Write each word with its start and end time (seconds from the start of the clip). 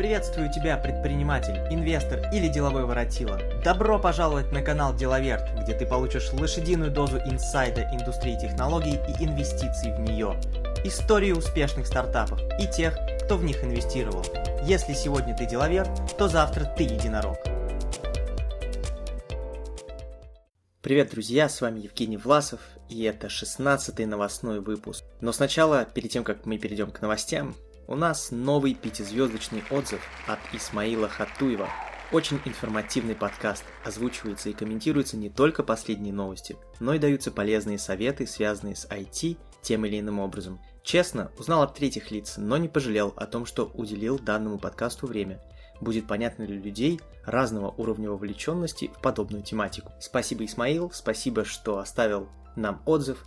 Приветствую 0.00 0.50
тебя, 0.50 0.78
предприниматель, 0.78 1.58
инвестор 1.70 2.20
или 2.32 2.48
деловой 2.48 2.86
воротила. 2.86 3.38
Добро 3.62 3.98
пожаловать 3.98 4.50
на 4.50 4.62
канал 4.62 4.96
Деловерт, 4.96 5.42
где 5.60 5.74
ты 5.74 5.84
получишь 5.84 6.32
лошадиную 6.32 6.90
дозу 6.90 7.18
инсайда 7.18 7.82
индустрии 7.92 8.40
технологий 8.40 8.94
и 8.94 9.24
инвестиций 9.26 9.94
в 9.94 10.00
нее. 10.00 10.40
Истории 10.86 11.32
успешных 11.32 11.86
стартапов 11.86 12.40
и 12.58 12.66
тех, 12.66 12.96
кто 13.26 13.36
в 13.36 13.44
них 13.44 13.62
инвестировал. 13.62 14.24
Если 14.64 14.94
сегодня 14.94 15.36
ты 15.36 15.44
деловер, 15.44 15.86
то 16.16 16.28
завтра 16.28 16.64
ты 16.64 16.84
единорог. 16.84 17.36
Привет, 20.80 21.10
друзья, 21.10 21.50
с 21.50 21.60
вами 21.60 21.80
Евгений 21.80 22.16
Власов, 22.16 22.60
и 22.88 23.02
это 23.02 23.26
16-й 23.26 24.06
новостной 24.06 24.60
выпуск. 24.60 25.04
Но 25.20 25.30
сначала, 25.32 25.84
перед 25.84 26.10
тем, 26.10 26.24
как 26.24 26.46
мы 26.46 26.56
перейдем 26.56 26.90
к 26.90 27.02
новостям, 27.02 27.54
у 27.90 27.96
нас 27.96 28.30
новый 28.30 28.74
пятизвездочный 28.74 29.64
отзыв 29.68 30.00
от 30.28 30.38
Исмаила 30.52 31.08
Хатуева. 31.08 31.68
Очень 32.12 32.40
информативный 32.44 33.16
подкаст, 33.16 33.64
озвучивается 33.84 34.48
и 34.48 34.52
комментируются 34.52 35.16
не 35.16 35.28
только 35.28 35.64
последние 35.64 36.12
новости, 36.12 36.56
но 36.78 36.94
и 36.94 37.00
даются 37.00 37.32
полезные 37.32 37.78
советы, 37.78 38.28
связанные 38.28 38.76
с 38.76 38.86
IT 38.86 39.36
тем 39.62 39.84
или 39.86 39.98
иным 39.98 40.20
образом. 40.20 40.60
Честно, 40.84 41.32
узнал 41.36 41.62
от 41.62 41.74
третьих 41.74 42.12
лиц, 42.12 42.34
но 42.36 42.56
не 42.58 42.68
пожалел 42.68 43.12
о 43.16 43.26
том, 43.26 43.44
что 43.44 43.70
уделил 43.74 44.20
данному 44.20 44.60
подкасту 44.60 45.08
время. 45.08 45.40
Будет 45.80 46.06
понятно 46.06 46.46
для 46.46 46.58
людей 46.58 47.00
разного 47.24 47.74
уровня 47.76 48.10
вовлеченности 48.10 48.92
в 48.96 49.02
подобную 49.02 49.42
тематику. 49.42 49.92
Спасибо, 50.00 50.44
Исмаил, 50.44 50.92
спасибо, 50.92 51.44
что 51.44 51.78
оставил 51.78 52.28
нам 52.54 52.82
отзыв, 52.86 53.24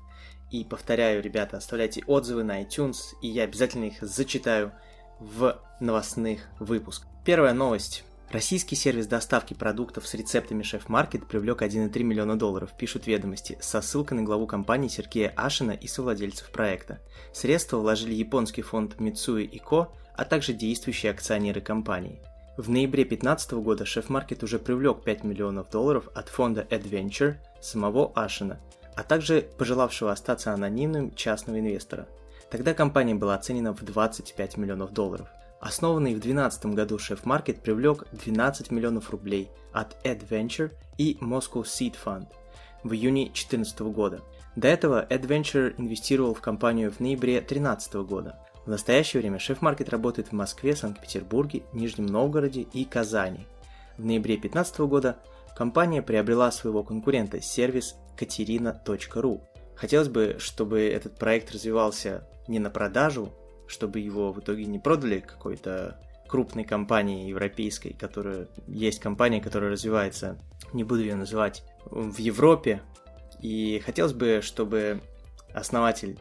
и 0.54 0.64
повторяю, 0.64 1.24
ребята, 1.24 1.58
оставляйте 1.58 2.04
отзывы 2.06 2.44
на 2.44 2.62
iTunes, 2.62 3.16
и 3.24 3.28
я 3.28 3.44
обязательно 3.44 3.86
их 3.86 3.98
зачитаю 4.02 4.72
в 5.20 5.60
новостных 5.80 6.42
выпусках. 6.60 7.10
Первая 7.26 7.54
новость. 7.54 8.04
Российский 8.30 8.76
сервис 8.76 9.08
доставки 9.08 9.56
продуктов 9.56 10.08
с 10.08 10.14
рецептами 10.14 10.62
Шеф-Маркет 10.62 11.28
привлек 11.28 11.64
1,3 11.64 12.04
миллиона 12.04 12.38
долларов, 12.38 12.70
пишут 12.78 13.08
ведомости, 13.08 13.58
со 13.62 13.82
ссылкой 13.82 14.20
на 14.20 14.24
главу 14.24 14.46
компании 14.46 14.90
Сергея 14.90 15.34
Ашина 15.36 15.72
и 15.72 15.88
совладельцев 15.88 16.52
проекта. 16.52 17.00
Средства 17.34 17.78
вложили 17.78 18.14
японский 18.14 18.62
фонд 18.62 18.98
Mitsui 18.98 19.50
Co., 19.68 19.88
а 20.16 20.24
также 20.24 20.54
действующие 20.54 21.12
акционеры 21.12 21.62
компании. 21.62 22.22
В 22.58 22.70
ноябре 22.70 23.06
2015 23.06 23.54
года 23.54 23.86
Шеф-Маркет 23.86 24.44
уже 24.44 24.60
привлек 24.60 25.04
5 25.04 25.24
миллионов 25.24 25.72
долларов 25.72 26.08
от 26.14 26.30
фонда 26.30 26.68
Adventure 26.70 27.38
самого 27.60 28.12
Ашина, 28.14 28.60
а 28.96 29.04
также 29.04 29.42
пожелавшего 29.58 30.12
остаться 30.12 30.54
анонимным 30.54 31.14
частного 31.16 31.60
инвестора. 31.60 32.08
Тогда 32.50 32.74
компания 32.74 33.16
была 33.16 33.36
оценена 33.36 33.74
в 33.74 33.84
25 33.84 34.58
миллионов 34.58 34.94
долларов. 34.94 35.28
Основанный 35.60 36.14
в 36.14 36.20
2012 36.20 36.66
году 36.68 36.98
Chef 36.98 37.62
привлек 37.62 38.06
12 38.12 38.70
миллионов 38.70 39.10
рублей 39.12 39.50
от 39.72 39.96
AdVenture 40.06 40.72
и 40.98 41.18
Moscow 41.22 41.64
Seed 41.64 41.96
Fund 42.04 42.28
в 42.84 42.94
июне 42.94 43.26
2014 43.26 43.80
года. 43.82 44.22
До 44.56 44.68
этого 44.68 45.06
AdVenture 45.10 45.74
инвестировал 45.78 46.34
в 46.34 46.42
компанию 46.42 46.92
в 46.92 47.00
ноябре 47.00 47.36
2013 47.36 47.94
года. 47.96 48.38
В 48.66 48.70
настоящее 48.70 49.22
время 49.22 49.38
Chef 49.38 49.90
работает 49.90 50.30
в 50.30 50.34
Москве, 50.34 50.76
Санкт-Петербурге, 50.76 51.64
Нижнем 51.74 52.06
Новгороде 52.06 52.62
и 52.74 52.86
Казани. 52.86 53.48
В 53.98 54.06
ноябре 54.06 54.36
2015 54.36 54.80
года 54.82 55.18
компания 55.56 56.02
приобрела 56.02 56.52
своего 56.52 56.84
конкурента 56.84 57.42
сервис 57.42 57.96
katerina.ru. 58.18 59.42
Хотелось 59.76 60.10
бы, 60.10 60.36
чтобы 60.40 60.82
этот 60.82 61.18
проект 61.18 61.52
развивался 61.52 62.28
не 62.48 62.60
на 62.60 62.70
продажу, 62.70 63.34
чтобы 63.68 64.00
его 64.00 64.32
в 64.32 64.40
итоге 64.40 64.66
не 64.66 64.80
продали 64.80 65.20
какой-то 65.20 66.00
крупной 66.28 66.64
компании 66.64 67.30
европейской, 67.30 67.90
которая 67.94 68.48
есть 68.68 69.00
компания, 69.00 69.42
которая 69.42 69.72
развивается, 69.72 70.38
не 70.74 70.84
буду 70.84 71.02
ее 71.02 71.16
называть, 71.16 71.64
в 71.86 72.18
Европе. 72.18 72.82
И 73.40 73.82
хотелось 73.86 74.14
бы, 74.14 74.40
чтобы 74.42 75.02
основатель 75.54 76.20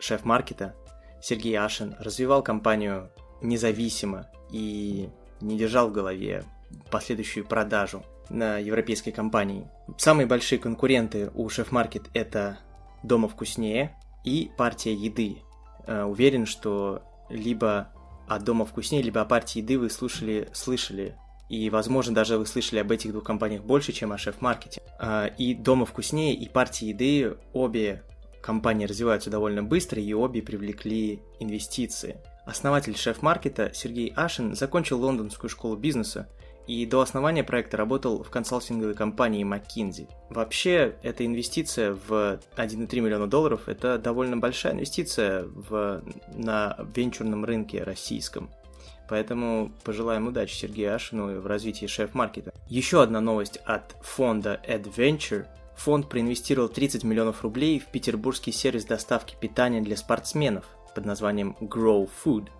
шеф-маркета 0.00 0.74
Сергей 1.22 1.56
Ашин 1.56 1.94
развивал 1.98 2.42
компанию 2.42 3.10
независимо 3.40 4.26
и 4.50 5.08
не 5.40 5.56
держал 5.56 5.88
в 5.88 5.92
голове 5.92 6.44
последующую 6.90 7.46
продажу 7.46 8.04
на 8.30 8.58
европейской 8.58 9.10
компании. 9.10 9.68
Самые 9.98 10.26
большие 10.26 10.58
конкуренты 10.58 11.30
у 11.34 11.48
Шеф-Маркет 11.48 12.04
это 12.14 12.58
Дома 13.02 13.28
вкуснее 13.28 13.96
и 14.24 14.50
партия 14.56 14.94
еды. 14.94 15.42
Э, 15.86 16.04
уверен, 16.04 16.46
что 16.46 17.02
либо 17.28 17.92
о 18.26 18.38
Дома 18.38 18.64
вкуснее, 18.64 19.02
либо 19.02 19.20
о 19.20 19.24
партии 19.24 19.60
еды 19.60 19.78
вы 19.78 19.90
слушали, 19.90 20.48
слышали. 20.52 21.16
И, 21.50 21.68
возможно, 21.68 22.14
даже 22.14 22.38
вы 22.38 22.46
слышали 22.46 22.80
об 22.80 22.90
этих 22.90 23.12
двух 23.12 23.24
компаниях 23.24 23.62
больше, 23.62 23.92
чем 23.92 24.12
о 24.12 24.18
шеф-маркете. 24.18 24.82
Э, 24.98 25.28
и 25.36 25.54
Дома 25.54 25.84
вкуснее, 25.84 26.34
и 26.34 26.48
партия 26.48 26.88
еды 26.88 27.36
обе 27.52 28.02
компании 28.42 28.86
развиваются 28.86 29.30
довольно 29.30 29.62
быстро, 29.62 30.00
и 30.00 30.12
обе 30.12 30.42
привлекли 30.42 31.22
инвестиции. 31.40 32.16
Основатель 32.46 32.96
шеф-маркета 32.96 33.70
Сергей 33.72 34.12
Ашин 34.14 34.54
закончил 34.54 35.00
лондонскую 35.00 35.48
школу 35.48 35.76
бизнеса 35.76 36.28
и 36.66 36.86
до 36.86 37.00
основания 37.00 37.44
проекта 37.44 37.76
работал 37.76 38.22
в 38.22 38.30
консалтинговой 38.30 38.94
компании 38.94 39.44
McKinsey. 39.44 40.08
Вообще, 40.30 40.96
эта 41.02 41.26
инвестиция 41.26 41.94
в 41.94 42.40
1,3 42.56 43.00
миллиона 43.00 43.26
долларов– 43.26 43.62
это 43.68 43.98
довольно 43.98 44.36
большая 44.36 44.72
инвестиция 44.72 45.44
в, 45.44 46.02
на 46.34 46.76
венчурном 46.94 47.44
рынке 47.44 47.82
российском. 47.82 48.50
Поэтому 49.08 49.72
пожелаем 49.84 50.28
удачи 50.28 50.54
Сергею 50.54 50.94
Ашину 50.94 51.40
в 51.40 51.46
развитии 51.46 51.86
шеф-маркета. 51.86 52.54
Еще 52.68 53.02
одна 53.02 53.20
новость 53.20 53.58
от 53.66 53.94
фонда 54.00 54.60
Adventure. 54.66 55.46
Фонд 55.76 56.08
проинвестировал 56.08 56.68
30 56.68 57.04
миллионов 57.04 57.42
рублей 57.42 57.78
в 57.80 57.86
петербургский 57.86 58.52
сервис 58.52 58.84
доставки 58.84 59.36
питания 59.38 59.82
для 59.82 59.96
спортсменов 59.96 60.64
под 60.94 61.04
названием 61.04 61.56
Grow 61.60 62.08
Food– 62.24 62.48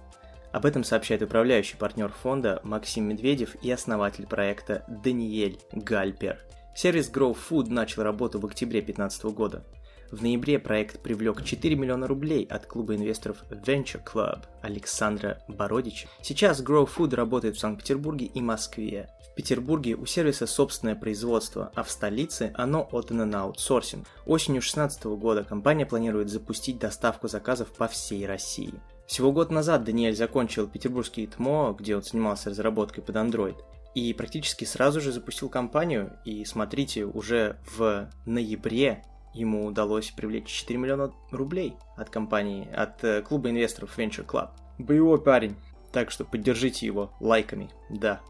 об 0.54 0.66
этом 0.66 0.84
сообщает 0.84 1.20
управляющий 1.20 1.76
партнер 1.76 2.12
фонда 2.12 2.60
Максим 2.62 3.08
Медведев 3.08 3.56
и 3.60 3.72
основатель 3.72 4.24
проекта 4.24 4.84
Даниэль 4.86 5.58
Гальпер. 5.72 6.38
Сервис 6.76 7.10
Grow 7.10 7.36
Food 7.36 7.70
начал 7.70 8.04
работу 8.04 8.38
в 8.38 8.46
октябре 8.46 8.80
2015 8.80 9.24
года. 9.24 9.64
В 10.12 10.22
ноябре 10.22 10.60
проект 10.60 11.02
привлек 11.02 11.42
4 11.42 11.74
миллиона 11.74 12.06
рублей 12.06 12.44
от 12.44 12.66
клуба 12.66 12.94
инвесторов 12.94 13.38
Venture 13.50 14.00
Club 14.04 14.44
Александра 14.62 15.42
Бородича. 15.48 16.06
Сейчас 16.22 16.62
Grow 16.62 16.88
Food 16.88 17.16
работает 17.16 17.56
в 17.56 17.58
Санкт-Петербурге 17.58 18.26
и 18.26 18.40
Москве. 18.40 19.10
В 19.32 19.34
Петербурге 19.34 19.96
у 19.96 20.06
сервиса 20.06 20.46
собственное 20.46 20.94
производство, 20.94 21.72
а 21.74 21.82
в 21.82 21.90
столице 21.90 22.52
оно 22.54 22.88
отдано 22.92 23.24
на 23.24 23.42
аутсорсинг. 23.42 24.06
Осенью 24.24 24.60
2016 24.60 25.04
года 25.04 25.42
компания 25.42 25.84
планирует 25.84 26.30
запустить 26.30 26.78
доставку 26.78 27.26
заказов 27.26 27.72
по 27.72 27.88
всей 27.88 28.24
России. 28.24 28.74
Всего 29.06 29.32
год 29.32 29.50
назад 29.50 29.84
Даниэль 29.84 30.16
закончил 30.16 30.66
петербургский 30.66 31.26
ТМО, 31.26 31.76
где 31.78 31.96
он 31.96 32.02
занимался 32.02 32.50
разработкой 32.50 33.04
под 33.04 33.16
Android, 33.16 33.56
и 33.94 34.12
практически 34.14 34.64
сразу 34.64 35.00
же 35.00 35.12
запустил 35.12 35.48
компанию, 35.48 36.18
и 36.24 36.44
смотрите, 36.44 37.04
уже 37.04 37.58
в 37.76 38.10
ноябре 38.24 39.04
ему 39.34 39.66
удалось 39.66 40.10
привлечь 40.10 40.46
4 40.46 40.78
миллиона 40.78 41.12
рублей 41.30 41.76
от 41.96 42.08
компании, 42.08 42.68
от 42.72 43.04
э, 43.04 43.22
клуба 43.22 43.50
инвесторов 43.50 43.98
Venture 43.98 44.24
Club. 44.24 44.50
Боевой 44.78 45.20
парень, 45.20 45.56
так 45.92 46.10
что 46.10 46.24
поддержите 46.24 46.86
его 46.86 47.12
лайками, 47.20 47.70
да. 47.90 48.20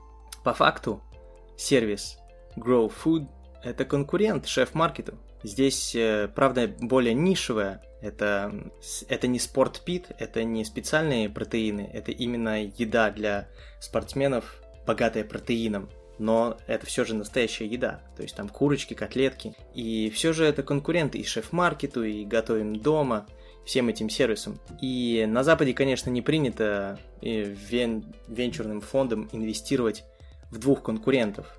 По 0.42 0.54
факту, 0.54 1.02
сервис 1.56 2.18
Grow 2.56 2.92
Food– 2.92 3.28
это 3.62 3.84
конкурент 3.84 4.46
шеф-маркету. 4.46 5.18
Здесь, 5.44 5.94
э, 5.94 6.28
правда, 6.34 6.68
более 6.80 7.14
нишевая 7.14 7.82
это, 8.00 8.52
это 9.08 9.26
не 9.26 9.38
спортпит, 9.38 10.08
это 10.18 10.42
не 10.42 10.64
специальные 10.64 11.30
протеины, 11.30 11.88
это 11.92 12.12
именно 12.12 12.64
еда 12.64 13.10
для 13.10 13.48
спортсменов, 13.80 14.60
богатая 14.86 15.24
протеином. 15.24 15.88
Но 16.18 16.58
это 16.66 16.86
все 16.86 17.04
же 17.04 17.14
настоящая 17.14 17.66
еда. 17.66 18.00
То 18.16 18.22
есть 18.22 18.36
там 18.36 18.48
курочки, 18.48 18.94
котлетки. 18.94 19.54
И 19.74 20.10
все 20.10 20.32
же 20.32 20.44
это 20.44 20.62
конкуренты 20.62 21.18
и 21.18 21.24
шеф-маркету, 21.24 22.04
и 22.04 22.24
готовим 22.24 22.76
дома, 22.76 23.26
всем 23.64 23.88
этим 23.88 24.08
сервисам. 24.08 24.60
И 24.80 25.24
на 25.28 25.42
Западе, 25.42 25.72
конечно, 25.72 26.10
не 26.10 26.22
принято 26.22 27.00
э, 27.20 27.42
вен... 27.42 28.14
венчурным 28.28 28.80
фондом 28.80 29.28
инвестировать 29.32 30.04
в 30.50 30.58
двух 30.58 30.82
конкурентов. 30.82 31.58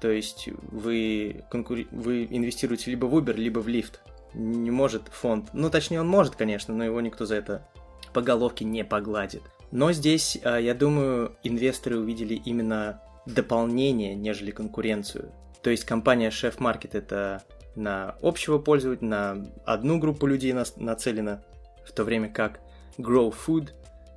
То 0.00 0.10
есть 0.10 0.48
вы, 0.70 1.44
конкур... 1.50 1.78
вы 1.90 2.26
инвестируете 2.30 2.90
либо 2.90 3.06
в 3.06 3.14
Uber, 3.14 3.34
либо 3.34 3.60
в 3.60 3.68
Lyft 3.68 3.98
не 4.34 4.70
может 4.70 5.08
фонд, 5.08 5.48
ну 5.52 5.70
точнее 5.70 6.00
он 6.00 6.08
может, 6.08 6.36
конечно, 6.36 6.74
но 6.74 6.84
его 6.84 7.00
никто 7.00 7.26
за 7.26 7.36
это 7.36 7.66
по 8.12 8.22
головке 8.22 8.64
не 8.64 8.84
погладит. 8.84 9.42
Но 9.70 9.92
здесь, 9.92 10.38
а, 10.42 10.58
я 10.58 10.74
думаю, 10.74 11.36
инвесторы 11.42 11.98
увидели 11.98 12.34
именно 12.34 13.02
дополнение, 13.26 14.14
нежели 14.14 14.50
конкуренцию. 14.50 15.32
То 15.62 15.70
есть 15.70 15.84
компания 15.84 16.30
Chef 16.30 16.58
Market 16.58 16.90
это 16.92 17.42
на 17.76 18.16
общего 18.22 18.58
пользователя, 18.58 19.06
на 19.06 19.46
одну 19.64 19.98
группу 19.98 20.26
людей 20.26 20.52
нацелена, 20.52 21.42
в 21.84 21.92
то 21.92 22.04
время 22.04 22.28
как 22.30 22.60
Grow 22.98 23.34
Food 23.34 23.70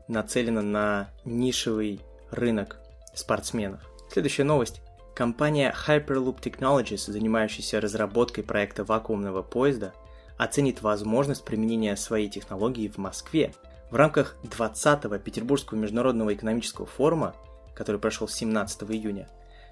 нацелена 0.07 0.61
на 0.61 1.09
нишевый 1.25 2.01
рынок 2.31 2.79
спортсменов. 3.13 3.81
Следующая 4.11 4.43
новость. 4.43 4.81
Компания 5.15 5.71
Hyperloop 5.87 6.41
Technologies, 6.41 7.11
занимающаяся 7.11 7.79
разработкой 7.79 8.43
проекта 8.43 8.83
вакуумного 8.83 9.43
поезда, 9.43 9.93
оценит 10.37 10.81
возможность 10.81 11.45
применения 11.45 11.95
своей 11.95 12.29
технологии 12.29 12.87
в 12.87 12.97
Москве. 12.97 13.53
В 13.91 13.95
рамках 13.95 14.35
20-го 14.43 15.19
Петербургского 15.19 15.77
международного 15.77 16.33
экономического 16.33 16.87
форума, 16.87 17.35
который 17.75 18.01
прошел 18.01 18.27
17 18.27 18.83
июня, 18.91 19.29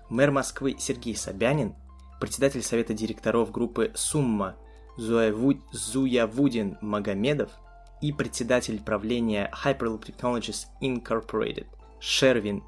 мэр 0.10 0.30
Москвы 0.30 0.76
Сергей 0.78 1.16
Собянин, 1.16 1.74
председатель 2.20 2.62
совета 2.62 2.94
директоров 2.94 3.52
группы 3.52 3.92
«Сумма» 3.96 4.56
Зуявудин 4.98 6.78
Магомедов 6.82 7.50
и 8.00 8.12
председатель 8.12 8.80
правления 8.80 9.52
Hyperloop 9.64 10.06
Technologies 10.06 10.66
Incorporated 10.84 11.66
Шервин 12.00 12.64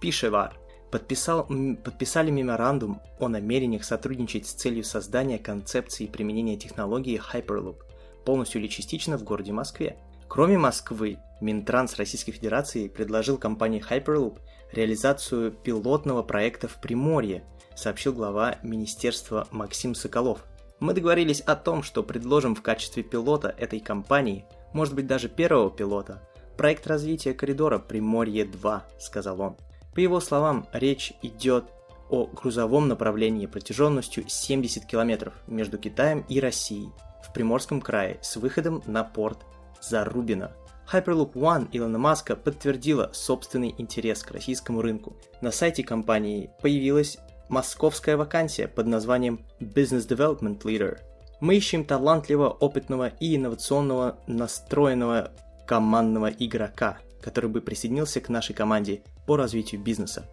Пишевар 0.00 0.54
подписал, 0.90 1.46
подписали 1.84 2.30
меморандум 2.30 3.00
о 3.18 3.28
намерениях 3.28 3.84
сотрудничать 3.84 4.46
с 4.46 4.52
целью 4.52 4.84
создания 4.84 5.38
концепции 5.38 6.06
применения 6.06 6.56
технологии 6.56 7.20
Hyperloop 7.32 7.76
полностью 8.24 8.60
или 8.60 8.68
частично 8.68 9.16
в 9.16 9.24
городе 9.24 9.52
Москве. 9.52 9.96
Кроме 10.28 10.58
Москвы, 10.58 11.18
Минтранс 11.40 11.96
Российской 11.96 12.32
Федерации 12.32 12.88
предложил 12.88 13.38
компании 13.38 13.82
Hyperloop 13.82 14.40
реализацию 14.72 15.52
пилотного 15.52 16.22
проекта 16.22 16.68
в 16.68 16.78
Приморье, 16.80 17.44
сообщил 17.74 18.12
глава 18.12 18.56
министерства 18.62 19.48
Максим 19.50 19.94
Соколов. 19.94 20.44
Мы 20.78 20.92
договорились 20.92 21.40
о 21.40 21.56
том, 21.56 21.82
что 21.82 22.02
предложим 22.02 22.54
в 22.54 22.60
качестве 22.60 23.02
пилота 23.02 23.54
этой 23.56 23.80
компании, 23.80 24.44
может 24.74 24.94
быть 24.94 25.06
даже 25.06 25.28
первого 25.28 25.70
пилота, 25.70 26.22
проект 26.58 26.86
развития 26.86 27.32
коридора 27.32 27.78
Приморье-2, 27.78 28.82
сказал 28.98 29.40
он. 29.40 29.56
По 29.98 30.00
его 30.00 30.20
словам, 30.20 30.68
речь 30.72 31.12
идет 31.22 31.64
о 32.08 32.26
грузовом 32.26 32.86
направлении 32.86 33.46
протяженностью 33.46 34.22
70 34.28 34.84
километров 34.84 35.34
между 35.48 35.76
Китаем 35.76 36.24
и 36.28 36.38
Россией 36.38 36.92
в 37.24 37.32
Приморском 37.32 37.80
крае 37.80 38.20
с 38.22 38.36
выходом 38.36 38.80
на 38.86 39.02
порт 39.02 39.38
Зарубина. 39.80 40.52
Hyperloop 40.92 41.32
One 41.32 41.68
Илона 41.72 41.98
Маска 41.98 42.36
подтвердила 42.36 43.10
собственный 43.12 43.74
интерес 43.76 44.22
к 44.22 44.30
российскому 44.30 44.82
рынку. 44.82 45.16
На 45.40 45.50
сайте 45.50 45.82
компании 45.82 46.52
появилась 46.62 47.18
московская 47.48 48.16
вакансия 48.16 48.68
под 48.68 48.86
названием 48.86 49.44
Business 49.58 50.06
Development 50.06 50.60
Leader. 50.60 50.98
Мы 51.40 51.56
ищем 51.56 51.84
талантливого, 51.84 52.50
опытного 52.50 53.08
и 53.18 53.34
инновационного 53.34 54.20
настроенного 54.28 55.32
командного 55.66 56.28
игрока, 56.28 56.98
который 57.20 57.50
бы 57.50 57.60
присоединился 57.60 58.20
к 58.20 58.28
нашей 58.28 58.54
команде 58.54 59.02
по 59.26 59.36
развитию 59.36 59.80
бизнеса. 59.80 60.28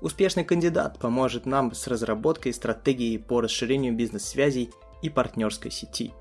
Успешный 0.00 0.44
кандидат 0.44 0.98
поможет 0.98 1.46
нам 1.46 1.74
с 1.74 1.86
разработкой 1.86 2.52
стратегии 2.52 3.16
по 3.16 3.40
расширению 3.40 3.94
бизнес-связей 3.94 4.70
и 5.02 5.08
партнерской 5.08 5.70
сети. 5.70 6.12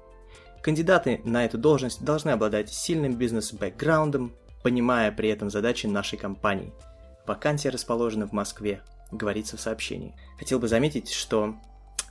Кандидаты 0.61 1.21
на 1.25 1.45
эту 1.45 1.57
должность 1.57 2.03
должны 2.03 2.31
обладать 2.31 2.73
сильным 2.73 3.13
бизнес-бэкграундом, 3.13 4.33
понимая 4.63 5.11
при 5.11 5.29
этом 5.29 5.49
задачи 5.49 5.85
нашей 5.85 6.17
компании. 6.17 6.73
Вакансия 7.27 7.69
расположена 7.69 8.27
в 8.27 8.31
Москве, 8.31 8.81
говорится 9.11 9.57
в 9.57 9.61
сообщении. 9.61 10.15
Хотел 10.39 10.59
бы 10.59 10.67
заметить, 10.67 11.11
что 11.11 11.55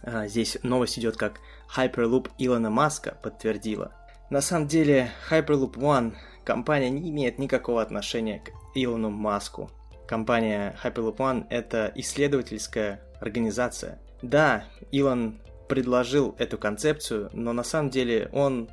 а, 0.03 0.29
здесь 0.29 0.59
новость 0.63 0.99
идет 0.99 1.17
как 1.17 1.41
Hyperloop 1.75 2.31
Илона 2.39 2.71
Маска 2.71 3.17
подтвердила. 3.23 3.93
На 4.31 4.41
самом 4.41 4.69
деле 4.69 5.11
Hyperloop 5.31 5.75
One 5.75 6.15
компания 6.45 6.91
не 6.91 7.11
имеет 7.11 7.39
никакого 7.39 7.83
отношения 7.83 8.41
к 8.41 8.51
Илону 8.75 9.11
Маску. 9.11 9.71
Компания 10.07 10.77
Hyperloop 10.83 11.17
One– 11.17 11.47
это 11.51 11.91
исследовательская 11.95 13.01
организация. 13.21 13.99
Да, 14.23 14.65
Илон 14.91 15.41
предложил 15.69 16.35
эту 16.39 16.59
концепцию, 16.59 17.31
но 17.33 17.53
на 17.53 17.65
самом 17.65 17.91
деле 17.91 18.29
он 18.33 18.69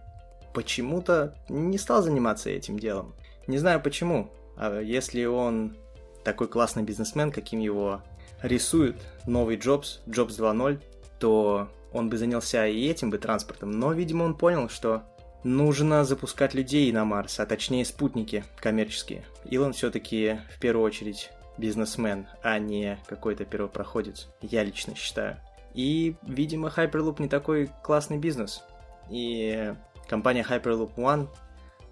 почему-то 0.54 1.36
не 1.50 1.78
стал 1.78 2.02
заниматься 2.02 2.50
этим 2.50 2.78
делом. 2.78 3.16
Не 3.48 3.58
знаю 3.58 3.82
почему. 3.82 4.32
А 4.58 4.82
если 4.82 5.26
он 5.26 5.78
такой 6.24 6.48
классный 6.48 6.84
бизнесмен, 6.84 7.32
каким 7.32 7.60
его 7.60 8.02
рисует 8.42 8.98
новый 9.26 9.56
Джобс, 9.56 10.02
Джобс 10.10 10.38
2.0, 10.38 10.82
то 11.20 11.70
он 11.94 12.10
бы 12.10 12.18
занялся 12.18 12.68
и 12.68 12.88
этим 12.88 13.10
бы 13.10 13.18
транспортом. 13.18 13.72
Но, 13.72 13.94
видимо, 13.94 14.24
он 14.24 14.36
понял, 14.36 14.70
что 14.70 15.04
нужно 15.44 16.04
запускать 16.04 16.54
людей 16.54 16.92
на 16.92 17.06
Марс, 17.06 17.40
а 17.40 17.46
точнее 17.46 17.86
спутники 17.86 18.44
коммерческие. 18.60 19.24
Илон 19.50 19.74
все-таки 19.74 20.40
в 20.56 20.60
первую 20.60 20.86
очередь 20.86 21.32
бизнесмен, 21.58 22.28
а 22.44 22.60
не 22.60 22.98
какой-то 23.08 23.46
первопроходец, 23.46 24.30
я 24.42 24.64
лично 24.64 24.96
считаю. 24.96 25.38
И, 25.74 26.16
видимо, 26.24 26.70
Hyperloop 26.76 27.22
не 27.22 27.30
такой 27.30 27.70
классный 27.84 28.18
бизнес. 28.18 28.64
И 29.10 29.74
компания 30.08 30.46
Hyperloop 30.48 30.96
One, 30.96 31.30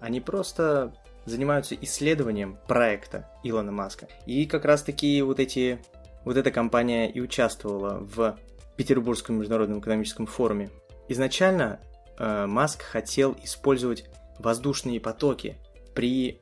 они 0.00 0.20
просто 0.20 0.92
занимаются 1.24 1.74
исследованием 1.74 2.58
проекта 2.66 3.28
Илона 3.42 3.72
Маска. 3.72 4.08
И 4.26 4.46
как 4.46 4.64
раз 4.64 4.82
таки 4.82 5.22
вот 5.22 5.38
эти 5.40 5.78
вот 6.24 6.36
эта 6.36 6.50
компания 6.50 7.10
и 7.10 7.20
участвовала 7.20 7.98
в 8.00 8.38
Петербургском 8.76 9.38
международном 9.38 9.80
экономическом 9.80 10.26
форуме. 10.26 10.70
Изначально 11.08 11.80
Э, 12.20 12.44
Маск 12.46 12.82
хотел 12.82 13.34
использовать 13.42 14.04
воздушные 14.38 15.00
потоки 15.00 15.56
при 15.94 16.40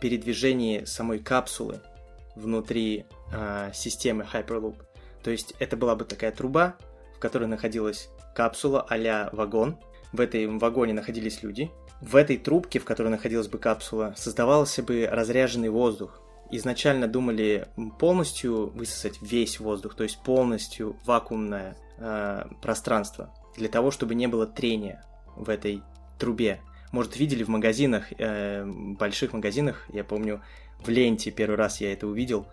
передвижении 0.00 0.84
самой 0.84 1.18
капсулы 1.18 1.80
внутри 2.36 3.04
э, 3.32 3.70
системы 3.74 4.24
Hyperloop. 4.32 4.76
То 5.24 5.32
есть 5.32 5.54
это 5.58 5.76
была 5.76 5.96
бы 5.96 6.04
такая 6.04 6.30
труба, 6.30 6.76
в 7.16 7.18
которой 7.18 7.48
находилась 7.48 8.08
капсула 8.34 8.86
а 8.88 9.28
вагон. 9.32 9.76
В 10.12 10.20
этом 10.20 10.60
вагоне 10.60 10.92
находились 10.92 11.42
люди. 11.42 11.70
В 12.00 12.14
этой 12.14 12.36
трубке, 12.36 12.78
в 12.78 12.84
которой 12.84 13.08
находилась 13.08 13.48
бы 13.48 13.58
капсула, 13.58 14.14
создавался 14.16 14.84
бы 14.84 15.08
разряженный 15.10 15.68
воздух. 15.68 16.22
Изначально 16.52 17.08
думали 17.08 17.66
полностью 17.98 18.68
высосать 18.68 19.20
весь 19.20 19.58
воздух, 19.58 19.96
то 19.96 20.04
есть 20.04 20.22
полностью 20.22 20.96
вакуумное 21.04 21.76
э, 21.98 22.44
пространство, 22.62 23.34
для 23.56 23.68
того, 23.68 23.90
чтобы 23.90 24.14
не 24.14 24.28
было 24.28 24.46
трения 24.46 25.04
в 25.38 25.48
этой 25.48 25.82
трубе. 26.18 26.60
Может, 26.92 27.16
видели 27.16 27.44
в 27.44 27.48
магазинах, 27.48 28.06
э, 28.18 28.64
больших 28.64 29.32
магазинах, 29.32 29.86
я 29.92 30.04
помню, 30.04 30.42
в 30.80 30.88
ленте 30.88 31.30
первый 31.30 31.56
раз 31.56 31.80
я 31.80 31.92
это 31.92 32.06
увидел, 32.06 32.46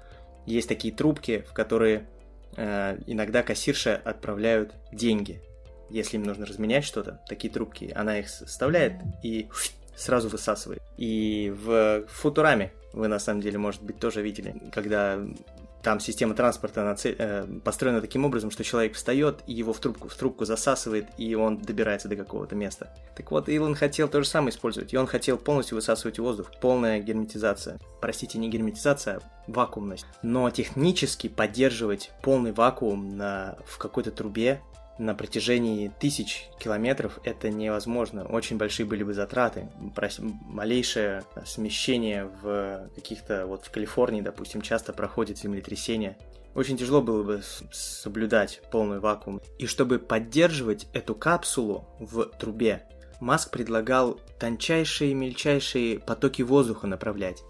есть 0.45 0.67
такие 0.67 0.93
трубки, 0.93 1.45
в 1.49 1.53
которые 1.53 2.07
э, 2.55 2.97
иногда 3.07 3.43
кассирши 3.43 3.89
отправляют 3.89 4.73
деньги. 4.91 5.41
Если 5.89 6.17
им 6.17 6.23
нужно 6.23 6.45
разменять 6.45 6.83
что-то, 6.83 7.21
такие 7.27 7.51
трубки, 7.51 7.91
она 7.95 8.19
их 8.19 8.27
вставляет 8.27 8.93
и 9.23 9.49
сразу 9.95 10.29
высасывает. 10.29 10.81
И 10.97 11.53
в 11.55 12.05
Футураме 12.07 12.73
вы 12.93 13.07
на 13.07 13.19
самом 13.19 13.41
деле, 13.41 13.57
может 13.57 13.83
быть, 13.83 13.99
тоже 13.99 14.21
видели, 14.21 14.55
когда 14.71 15.19
там 15.85 15.99
система 15.99 16.33
транспорта 16.33 16.97
э, 17.03 17.45
построена 17.63 18.01
таким 18.01 18.25
образом, 18.25 18.49
что 18.49 18.63
человек 18.63 18.95
встает 18.95 19.43
и 19.45 19.53
его 19.53 19.71
в 19.71 19.79
трубку, 19.79 20.07
в 20.07 20.15
трубку 20.15 20.43
засасывает, 20.43 21.05
и 21.19 21.35
он 21.35 21.59
добирается 21.59 22.07
до 22.07 22.15
какого-то 22.15 22.55
места. 22.55 22.89
Так 23.15 23.29
вот, 23.29 23.49
Илон 23.49 23.75
хотел 23.75 24.07
то 24.07 24.19
же 24.23 24.27
самое 24.27 24.49
использовать, 24.49 24.95
и 24.95 24.97
он 24.97 25.05
хотел 25.05 25.37
полностью 25.37 25.75
высасывать 25.75 26.17
воздух, 26.17 26.49
полная 26.59 26.99
герметизация. 26.99 27.79
Простите, 28.01 28.39
не 28.39 28.49
герметизация, 28.49 29.17
а 29.17 29.21
вакуумность. 29.45 30.07
Но 30.23 30.49
технически 30.49 31.27
поддерживать 31.29 32.11
полный 32.23 32.51
вакуум 32.51 33.15
на, 33.15 33.55
в 33.67 33.77
какой-то 33.77 34.09
трубе 34.09 34.61
на 34.97 35.13
протяжении 35.13 35.91
тысяч 35.99 36.47
километров 36.59 37.19
это 37.23 37.49
невозможно. 37.49 38.25
Очень 38.25 38.57
большие 38.57 38.85
были 38.85 39.03
бы 39.03 39.13
затраты. 39.13 39.69
Малейшее 40.19 41.23
смещение 41.45 42.29
в 42.41 42.89
каких-то, 42.95 43.45
вот 43.45 43.65
в 43.65 43.71
Калифорнии, 43.71 44.21
допустим, 44.21 44.61
часто 44.61 44.93
проходит 44.93 45.37
землетрясение. 45.37 46.17
Очень 46.53 46.77
тяжело 46.77 47.01
было 47.01 47.23
бы 47.23 47.41
соблюдать 47.71 48.61
полный 48.71 48.99
вакуум. 48.99 49.41
И 49.59 49.67
чтобы 49.67 49.99
поддерживать 49.99 50.87
эту 50.93 51.13
капсулу 51.13 51.85
в 51.99 52.25
трубе, 52.39 52.85
Маск 53.19 53.51
предлагал 53.51 54.19
тончайшие 54.39 55.13
мельчайшие 55.13 55.99
потоки 55.99 56.41
воздуха 56.41 56.87
направлять. 56.87 57.43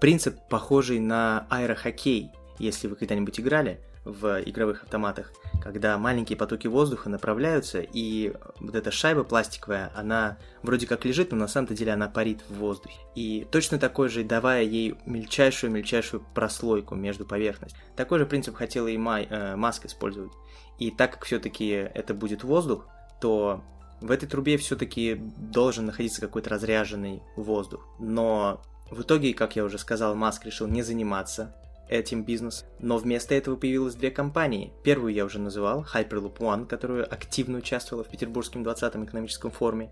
Принцип, 0.00 0.36
похожий 0.48 0.98
на 0.98 1.46
аэрохоккей, 1.50 2.30
если 2.58 2.88
вы 2.88 2.96
когда-нибудь 2.96 3.38
играли 3.38 3.80
в 4.04 4.40
игровых 4.42 4.82
автоматах 4.82 5.32
когда 5.60 5.98
маленькие 5.98 6.36
потоки 6.36 6.66
воздуха 6.66 7.08
направляются, 7.08 7.80
и 7.80 8.32
вот 8.58 8.74
эта 8.74 8.90
шайба 8.90 9.24
пластиковая, 9.24 9.92
она 9.94 10.38
вроде 10.62 10.86
как 10.86 11.04
лежит, 11.04 11.30
но 11.30 11.38
на 11.38 11.48
самом-то 11.48 11.74
деле 11.74 11.92
она 11.92 12.08
парит 12.08 12.42
в 12.48 12.54
воздухе. 12.54 12.98
И 13.14 13.46
точно 13.50 13.78
такой 13.78 14.08
же, 14.08 14.24
давая 14.24 14.62
ей 14.62 14.96
мельчайшую-мельчайшую 15.06 16.24
прослойку 16.34 16.94
между 16.94 17.24
поверхностью. 17.24 17.80
Такой 17.96 18.18
же 18.18 18.26
принцип 18.26 18.56
хотел 18.56 18.86
и 18.86 18.96
Май, 18.96 19.26
э, 19.28 19.56
Маск 19.56 19.86
использовать. 19.86 20.32
И 20.78 20.90
так 20.90 21.12
как 21.12 21.24
все-таки 21.24 21.68
это 21.68 22.14
будет 22.14 22.42
воздух, 22.42 22.88
то 23.20 23.62
в 24.00 24.10
этой 24.10 24.26
трубе 24.26 24.56
все-таки 24.56 25.14
должен 25.36 25.86
находиться 25.86 26.22
какой-то 26.22 26.50
разряженный 26.50 27.22
воздух. 27.36 27.86
Но 27.98 28.62
в 28.90 29.02
итоге, 29.02 29.34
как 29.34 29.56
я 29.56 29.64
уже 29.64 29.78
сказал, 29.78 30.14
Маск 30.14 30.46
решил 30.46 30.66
не 30.66 30.82
заниматься 30.82 31.54
этим 31.90 32.24
бизнесом. 32.24 32.68
Но 32.78 32.96
вместо 32.96 33.34
этого 33.34 33.56
появилось 33.56 33.94
две 33.94 34.10
компании. 34.10 34.72
Первую 34.82 35.12
я 35.12 35.24
уже 35.24 35.38
называл, 35.38 35.84
Hyperloop 35.92 36.38
One, 36.38 36.66
которая 36.66 37.04
активно 37.04 37.58
участвовала 37.58 38.04
в 38.04 38.08
Петербургском 38.08 38.62
20-м 38.62 39.04
экономическом 39.04 39.50
форуме. 39.50 39.90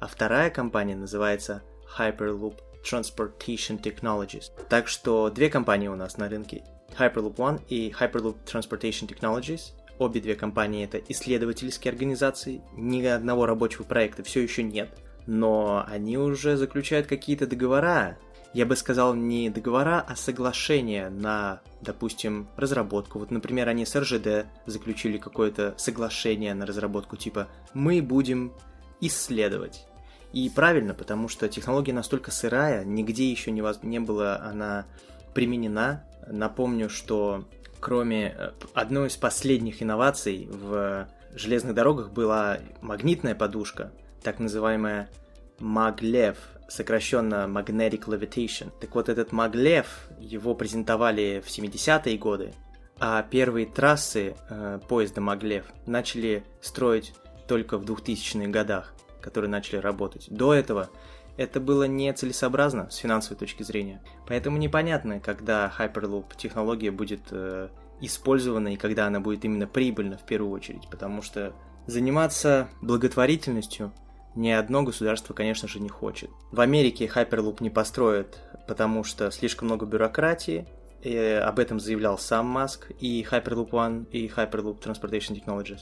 А 0.00 0.08
вторая 0.08 0.50
компания 0.50 0.96
называется 0.96 1.62
Hyperloop 1.98 2.56
Transportation 2.84 3.80
Technologies. 3.80 4.50
Так 4.68 4.88
что 4.88 5.30
две 5.30 5.48
компании 5.48 5.88
у 5.88 5.96
нас 5.96 6.18
на 6.18 6.28
рынке. 6.28 6.64
Hyperloop 6.98 7.36
One 7.36 7.60
и 7.68 7.90
Hyperloop 7.90 8.36
Transportation 8.44 9.08
Technologies. 9.08 9.72
Обе 9.98 10.20
две 10.20 10.34
компании 10.34 10.84
это 10.84 10.98
исследовательские 11.08 11.92
организации. 11.92 12.62
Ни 12.74 13.04
одного 13.06 13.46
рабочего 13.46 13.84
проекта 13.84 14.22
все 14.22 14.42
еще 14.42 14.62
нет. 14.62 14.90
Но 15.26 15.84
они 15.88 16.18
уже 16.18 16.56
заключают 16.56 17.06
какие-то 17.06 17.46
договора 17.46 18.18
я 18.56 18.64
бы 18.64 18.74
сказал, 18.74 19.14
не 19.14 19.50
договора, 19.50 20.02
а 20.08 20.16
соглашения 20.16 21.10
на, 21.10 21.60
допустим, 21.82 22.48
разработку. 22.56 23.18
Вот, 23.18 23.30
например, 23.30 23.68
они 23.68 23.84
с 23.84 23.94
РЖД 23.94 24.46
заключили 24.64 25.18
какое-то 25.18 25.74
соглашение 25.76 26.54
на 26.54 26.64
разработку, 26.64 27.18
типа 27.18 27.48
«мы 27.74 28.00
будем 28.00 28.54
исследовать». 29.02 29.86
И 30.32 30.48
правильно, 30.48 30.94
потому 30.94 31.28
что 31.28 31.50
технология 31.50 31.92
настолько 31.92 32.30
сырая, 32.30 32.82
нигде 32.82 33.30
еще 33.30 33.50
не, 33.50 33.60
воз... 33.60 33.80
не 33.82 34.00
была 34.00 34.38
она 34.40 34.86
применена. 35.34 36.04
Напомню, 36.26 36.88
что 36.88 37.44
кроме 37.78 38.34
э, 38.38 38.52
одной 38.72 39.08
из 39.08 39.18
последних 39.18 39.82
инноваций 39.82 40.48
в 40.50 41.06
железных 41.34 41.74
дорогах 41.74 42.10
была 42.10 42.56
магнитная 42.80 43.34
подушка, 43.34 43.92
так 44.22 44.38
называемая 44.38 45.10
Maglev, 45.58 46.38
сокращенно 46.68 47.46
Magnetic 47.48 48.04
Levitation. 48.06 48.72
Так 48.80 48.94
вот, 48.94 49.08
этот 49.08 49.30
Maglev, 49.32 49.86
его 50.18 50.54
презентовали 50.54 51.42
в 51.44 51.48
70-е 51.48 52.18
годы, 52.18 52.52
а 52.98 53.22
первые 53.22 53.66
трассы 53.66 54.36
э, 54.48 54.80
поезда 54.88 55.20
Maglev 55.20 55.64
начали 55.86 56.44
строить 56.60 57.14
только 57.46 57.78
в 57.78 57.84
2000-х 57.84 58.48
годах, 58.48 58.94
которые 59.20 59.50
начали 59.50 59.76
работать. 59.76 60.26
До 60.30 60.54
этого 60.54 60.90
это 61.36 61.60
было 61.60 61.84
нецелесообразно 61.84 62.90
с 62.90 62.96
финансовой 62.96 63.38
точки 63.38 63.62
зрения. 63.62 64.02
Поэтому 64.26 64.56
непонятно, 64.56 65.20
когда 65.20 65.72
Hyperloop 65.78 66.36
технология 66.36 66.90
будет 66.90 67.20
э, 67.30 67.68
использована 68.00 68.74
и 68.74 68.76
когда 68.76 69.06
она 69.06 69.20
будет 69.20 69.44
именно 69.44 69.66
прибыльна 69.66 70.16
в 70.16 70.24
первую 70.24 70.52
очередь, 70.52 70.88
потому 70.90 71.22
что 71.22 71.54
заниматься 71.86 72.68
благотворительностью 72.80 73.92
ни 74.36 74.50
одно 74.50 74.82
государство, 74.82 75.34
конечно 75.34 75.66
же, 75.66 75.80
не 75.80 75.88
хочет. 75.88 76.30
В 76.52 76.60
Америке 76.60 77.10
Hyperloop 77.12 77.56
не 77.60 77.70
построят, 77.70 78.38
потому 78.68 79.02
что 79.02 79.30
слишком 79.30 79.68
много 79.68 79.86
бюрократии, 79.86 80.66
и 81.02 81.16
об 81.16 81.58
этом 81.58 81.80
заявлял 81.80 82.18
сам 82.18 82.46
Маск, 82.46 82.90
и 83.00 83.26
Hyperloop 83.28 83.70
One, 83.70 84.10
и 84.10 84.28
Hyperloop 84.28 84.80
Transportation 84.80 85.40
Technologies. 85.40 85.80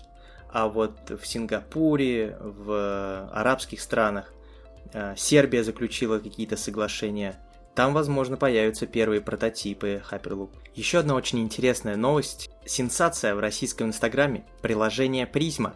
А 0.51 0.69
вот 0.69 1.11
в 1.11 1.27
Сингапуре, 1.27 2.39
в 2.41 3.29
арабских 3.33 3.81
странах, 3.81 4.33
э, 4.93 5.15
Сербия 5.17 5.65
заключила 5.65 6.21
какие-то 6.21 6.57
соглашения. 6.57 7.41
Там, 7.75 7.93
возможно, 7.93 8.37
появятся 8.37 8.87
первые 8.87 9.21
прототипы 9.21 10.01
Hyperloop. 10.09 10.51
Еще 10.75 10.99
одна 10.99 11.17
очень 11.17 11.41
интересная 11.41 11.97
новость. 11.97 12.51
Сенсация 12.65 13.35
в 13.35 13.41
российском 13.41 13.89
инстаграме. 13.89 14.45
Приложение 14.63 15.27
Призма. 15.27 15.75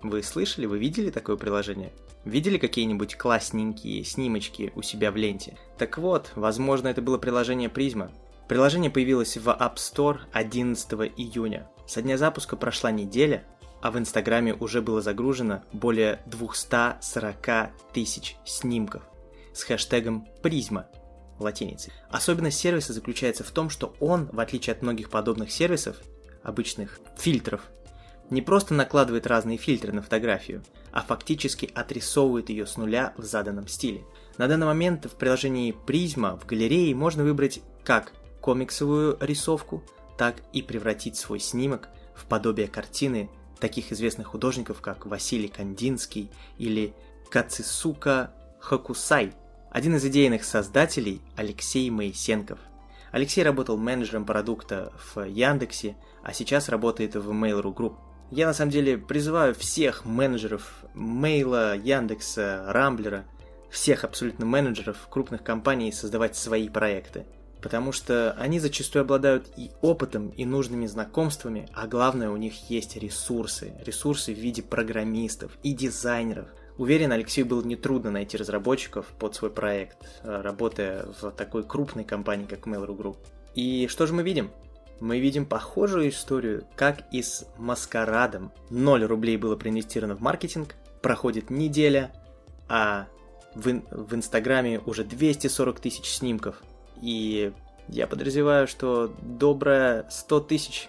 Вы 0.00 0.22
слышали, 0.22 0.64
вы 0.64 0.78
видели 0.78 1.10
такое 1.10 1.36
приложение? 1.36 1.92
Видели 2.24 2.56
какие-нибудь 2.56 3.16
классненькие 3.16 4.02
снимочки 4.02 4.72
у 4.74 4.82
себя 4.82 5.10
в 5.10 5.16
ленте? 5.16 5.58
Так 5.78 5.98
вот, 5.98 6.32
возможно, 6.36 6.88
это 6.88 7.02
было 7.02 7.18
приложение 7.18 7.68
Призма. 7.68 8.10
Приложение 8.48 8.90
появилось 8.90 9.36
в 9.36 9.48
App 9.48 9.76
Store 9.76 10.20
11 10.32 10.92
июня. 11.16 11.68
Со 11.86 12.00
дня 12.00 12.16
запуска 12.16 12.56
прошла 12.56 12.90
неделя, 12.90 13.44
а 13.82 13.90
в 13.90 13.98
Инстаграме 13.98 14.54
уже 14.54 14.80
было 14.80 15.02
загружено 15.02 15.62
более 15.72 16.22
240 16.26 17.70
тысяч 17.92 18.36
снимков 18.46 19.02
с 19.52 19.62
хэштегом 19.62 20.26
«Призма» 20.42 20.86
латиницей. 21.38 21.92
Особенность 22.10 22.58
сервиса 22.58 22.94
заключается 22.94 23.44
в 23.44 23.50
том, 23.50 23.68
что 23.68 23.94
он, 24.00 24.30
в 24.32 24.40
отличие 24.40 24.72
от 24.72 24.82
многих 24.82 25.10
подобных 25.10 25.50
сервисов, 25.52 25.98
обычных 26.42 26.98
фильтров, 27.18 27.62
не 28.30 28.42
просто 28.42 28.74
накладывает 28.74 29.26
разные 29.26 29.58
фильтры 29.58 29.92
на 29.92 30.02
фотографию, 30.02 30.62
а 30.92 31.02
фактически 31.02 31.70
отрисовывает 31.74 32.48
ее 32.48 32.66
с 32.66 32.76
нуля 32.76 33.12
в 33.16 33.24
заданном 33.24 33.68
стиле. 33.68 34.04
На 34.38 34.48
данный 34.48 34.66
момент 34.66 35.06
в 35.06 35.14
приложении 35.16 35.74
Prisma 35.86 36.38
в 36.38 36.46
галерее 36.46 36.94
можно 36.94 37.22
выбрать 37.22 37.60
как 37.84 38.12
комиксовую 38.40 39.16
рисовку, 39.20 39.82
так 40.18 40.36
и 40.52 40.62
превратить 40.62 41.16
свой 41.16 41.40
снимок 41.40 41.88
в 42.14 42.26
подобие 42.26 42.68
картины 42.68 43.30
таких 43.60 43.92
известных 43.92 44.28
художников, 44.28 44.80
как 44.80 45.06
Василий 45.06 45.48
Кандинский 45.48 46.30
или 46.58 46.94
Кацисука 47.30 48.32
Хакусай. 48.60 49.32
Один 49.70 49.96
из 49.96 50.04
идейных 50.04 50.44
создателей– 50.44 51.20
Алексей 51.36 51.90
Моисенков. 51.90 52.58
Алексей 53.10 53.42
работал 53.42 53.76
менеджером 53.76 54.24
продукта 54.24 54.92
в 54.96 55.22
Яндексе, 55.24 55.96
а 56.22 56.32
сейчас 56.32 56.68
работает 56.68 57.14
в 57.14 57.30
Mail.ru 57.30 57.74
Group. 57.74 57.94
Я 58.30 58.46
на 58.46 58.54
самом 58.54 58.72
деле 58.72 58.98
призываю 58.98 59.54
всех 59.54 60.04
менеджеров 60.04 60.84
Мейла, 60.94 61.76
Яндекса, 61.76 62.64
Рамблера, 62.68 63.24
всех 63.70 64.04
абсолютно 64.04 64.46
менеджеров 64.46 64.96
крупных 65.10 65.42
компаний 65.42 65.92
создавать 65.92 66.36
свои 66.36 66.68
проекты. 66.68 67.26
Потому 67.60 67.92
что 67.92 68.32
они 68.38 68.60
зачастую 68.60 69.02
обладают 69.02 69.46
и 69.56 69.70
опытом, 69.80 70.28
и 70.30 70.44
нужными 70.44 70.86
знакомствами, 70.86 71.68
а 71.72 71.86
главное 71.86 72.28
у 72.30 72.36
них 72.36 72.70
есть 72.70 72.96
ресурсы. 72.96 73.72
Ресурсы 73.84 74.34
в 74.34 74.38
виде 74.38 74.62
программистов 74.62 75.52
и 75.62 75.72
дизайнеров. 75.72 76.48
Уверен, 76.76 77.12
Алексею 77.12 77.46
было 77.46 77.62
нетрудно 77.62 78.10
найти 78.10 78.36
разработчиков 78.36 79.06
под 79.18 79.34
свой 79.34 79.50
проект, 79.50 79.96
работая 80.22 81.06
в 81.20 81.30
такой 81.30 81.62
крупной 81.62 82.04
компании, 82.04 82.46
как 82.46 82.66
Mail.ru 82.66 82.96
Group. 82.96 83.16
И 83.54 83.86
что 83.88 84.06
же 84.06 84.12
мы 84.12 84.22
видим? 84.22 84.50
Мы 85.00 85.18
видим 85.18 85.46
похожую 85.46 86.08
историю, 86.08 86.66
как 86.76 87.04
и 87.12 87.22
с 87.22 87.46
Маскарадом. 87.58 88.52
0 88.70 89.04
рублей 89.04 89.36
было 89.36 89.56
проинвестировано 89.56 90.16
в 90.16 90.20
маркетинг, 90.20 90.74
проходит 91.02 91.50
неделя, 91.50 92.12
а 92.68 93.06
в, 93.54 93.82
в 93.90 94.14
Инстаграме 94.14 94.80
уже 94.80 95.04
240 95.04 95.80
тысяч 95.80 96.06
снимков. 96.06 96.62
И 97.02 97.52
я 97.88 98.06
подразумеваю, 98.06 98.66
что 98.66 99.14
доброе 99.22 100.06
100 100.10 100.40
тысяч 100.40 100.88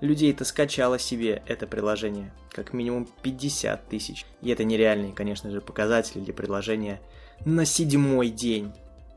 людей 0.00 0.32
это 0.32 0.44
скачало 0.44 0.98
себе 0.98 1.42
это 1.46 1.66
приложение. 1.66 2.32
Как 2.50 2.72
минимум 2.72 3.08
50 3.22 3.88
тысяч. 3.88 4.26
И 4.42 4.50
это 4.50 4.64
нереальные, 4.64 5.12
конечно 5.12 5.50
же, 5.50 5.60
показатели 5.60 6.20
для 6.20 6.34
приложения 6.34 7.00
на 7.44 7.64
седьмой 7.64 8.28
день 8.28 8.72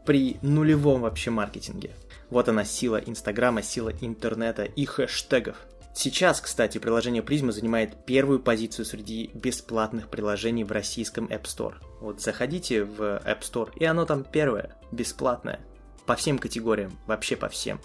при 0.06 0.38
нулевом 0.42 1.01
вообще 1.01 1.32
маркетинге. 1.32 1.92
Вот 2.29 2.50
она 2.50 2.63
сила 2.63 2.98
Инстаграма, 2.98 3.62
сила 3.62 3.91
интернета 4.01 4.63
и 4.63 4.86
хэштегов. 4.86 5.58
Сейчас, 5.94 6.41
кстати, 6.41 6.77
приложение 6.77 7.24
Призма 7.24 7.53
занимает 7.53 8.05
первую 8.05 8.39
позицию 8.39 8.86
среди 8.86 9.32
бесплатных 9.34 10.10
приложений 10.10 10.65
в 10.65 10.72
российском 10.74 11.27
App 11.27 11.44
Store. 11.44 11.75
Вот 12.01 12.22
заходите 12.22 12.84
в 12.84 13.01
App 13.01 13.41
Store, 13.41 13.72
и 13.77 13.86
оно 13.86 14.05
там 14.05 14.25
первое, 14.25 14.75
бесплатное. 14.91 15.62
По 16.05 16.15
всем 16.15 16.38
категориям, 16.38 17.00
вообще 17.08 17.38
по 17.38 17.48
всем. 17.48 17.79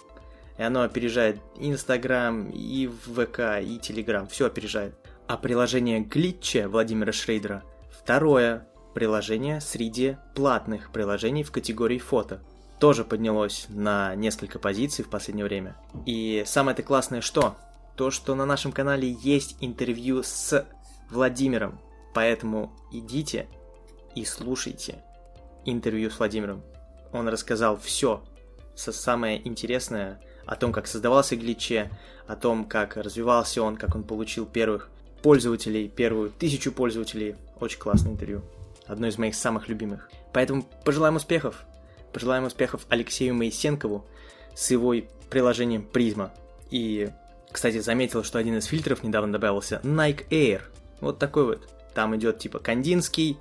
И 0.57 0.61
оно 0.61 0.81
опережает 0.81 1.39
Инстаграм, 1.57 2.49
и 2.49 2.87
ВК, 2.87 3.63
и 3.63 3.79
Телеграм, 3.79 4.27
все 4.27 4.47
опережает. 4.47 4.93
А 5.27 5.37
приложение 5.37 6.01
Глитча 6.01 6.67
Владимира 6.67 7.13
Шрейдера 7.13 7.63
второе 7.89 8.67
приложение 8.93 9.61
среди 9.61 10.17
платных 10.35 10.91
приложений 10.91 11.43
в 11.43 11.51
категории 11.51 11.97
фото 11.97 12.41
тоже 12.81 13.05
поднялось 13.05 13.67
на 13.69 14.15
несколько 14.15 14.57
позиций 14.57 15.05
в 15.05 15.09
последнее 15.09 15.45
время. 15.45 15.77
И 16.07 16.43
самое-то 16.47 16.81
классное 16.81 17.21
что? 17.21 17.55
То, 17.95 18.09
что 18.09 18.33
на 18.33 18.47
нашем 18.47 18.71
канале 18.71 19.15
есть 19.21 19.55
интервью 19.61 20.23
с 20.23 20.65
Владимиром. 21.11 21.79
Поэтому 22.15 22.73
идите 22.91 23.47
и 24.15 24.25
слушайте 24.25 25.03
интервью 25.63 26.09
с 26.09 26.17
Владимиром. 26.17 26.63
Он 27.13 27.27
рассказал 27.27 27.77
все, 27.77 28.23
самое 28.73 29.47
интересное 29.47 30.19
о 30.47 30.55
том, 30.55 30.73
как 30.73 30.87
создавался 30.87 31.35
гличе, 31.35 31.91
о 32.25 32.35
том, 32.35 32.65
как 32.65 32.97
развивался 32.97 33.61
он, 33.61 33.77
как 33.77 33.93
он 33.93 34.03
получил 34.03 34.47
первых 34.47 34.89
пользователей, 35.21 35.87
первую 35.87 36.31
тысячу 36.31 36.71
пользователей. 36.71 37.35
Очень 37.59 37.77
классное 37.79 38.13
интервью. 38.13 38.41
Одно 38.87 39.05
из 39.05 39.19
моих 39.19 39.35
самых 39.35 39.69
любимых. 39.69 40.09
Поэтому 40.33 40.63
пожелаем 40.83 41.17
успехов. 41.17 41.63
Пожелаем 42.13 42.45
успехов 42.45 42.85
Алексею 42.89 43.35
Моисенкову 43.35 44.05
с 44.55 44.71
его 44.71 44.95
приложением 45.29 45.83
Призма. 45.83 46.33
И, 46.69 47.09
кстати, 47.51 47.79
заметил, 47.79 48.23
что 48.23 48.39
один 48.39 48.57
из 48.57 48.65
фильтров 48.65 49.03
недавно 49.03 49.33
добавился 49.33 49.79
Nike 49.83 50.27
Air. 50.29 50.61
Вот 50.99 51.19
такой 51.19 51.45
вот. 51.45 51.69
Там 51.93 52.15
идет 52.15 52.39
типа 52.39 52.59
Кандинский, 52.59 53.37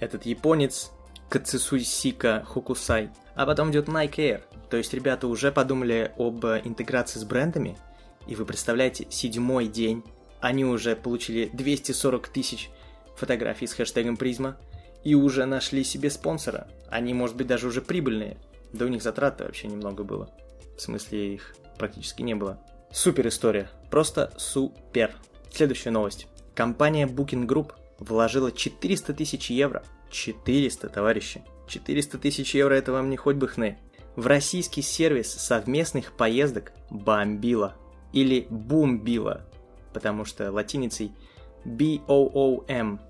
этот 0.00 0.26
японец, 0.26 0.90
Кацисусика 1.28 2.44
Хокусай, 2.48 3.10
а 3.34 3.46
потом 3.46 3.70
идет 3.70 3.88
Nike 3.88 4.16
Air. 4.16 4.42
То 4.70 4.76
есть 4.78 4.94
ребята 4.94 5.26
уже 5.26 5.52
подумали 5.52 6.12
об 6.16 6.44
интеграции 6.44 7.18
с 7.18 7.24
брендами, 7.24 7.76
и 8.26 8.34
вы 8.34 8.44
представляете, 8.44 9.06
седьмой 9.10 9.68
день, 9.68 10.02
они 10.40 10.64
уже 10.64 10.96
получили 10.96 11.50
240 11.52 12.28
тысяч 12.28 12.70
фотографий 13.16 13.66
с 13.66 13.74
хэштегом 13.74 14.16
призма, 14.16 14.56
и 15.04 15.14
уже 15.14 15.44
нашли 15.44 15.84
себе 15.84 16.10
спонсора. 16.10 16.66
Они, 16.88 17.14
может 17.14 17.36
быть, 17.36 17.46
даже 17.46 17.68
уже 17.68 17.82
прибыльные. 17.82 18.36
Да 18.72 18.86
у 18.86 18.88
них 18.88 19.02
затрат 19.02 19.40
вообще 19.40 19.68
немного 19.68 20.02
было. 20.02 20.30
В 20.76 20.80
смысле, 20.80 21.34
их 21.34 21.54
практически 21.78 22.22
не 22.22 22.34
было. 22.34 22.58
Супер 22.90 23.28
история. 23.28 23.70
Просто 23.90 24.32
супер. 24.36 25.14
Следующая 25.52 25.90
новость. 25.90 26.26
Компания 26.54 27.06
Booking 27.06 27.46
Group 27.46 27.72
вложила 27.98 28.50
400 28.50 29.14
тысяч 29.14 29.50
евро. 29.50 29.84
400, 30.10 30.88
товарищи. 30.88 31.42
400 31.68 32.18
тысяч 32.18 32.54
евро 32.54 32.74
это 32.74 32.92
вам 32.92 33.10
не 33.10 33.16
хоть 33.16 33.36
бы 33.36 33.48
хны. 33.48 33.78
В 34.16 34.26
российский 34.26 34.82
сервис 34.82 35.32
совместных 35.32 36.12
поездок 36.12 36.72
Бомбила. 36.90 37.74
Или 38.12 38.46
Бумбила. 38.48 39.44
Потому 39.92 40.24
что 40.24 40.50
латиницей 40.50 41.12
B-O-O-M. 41.64 43.00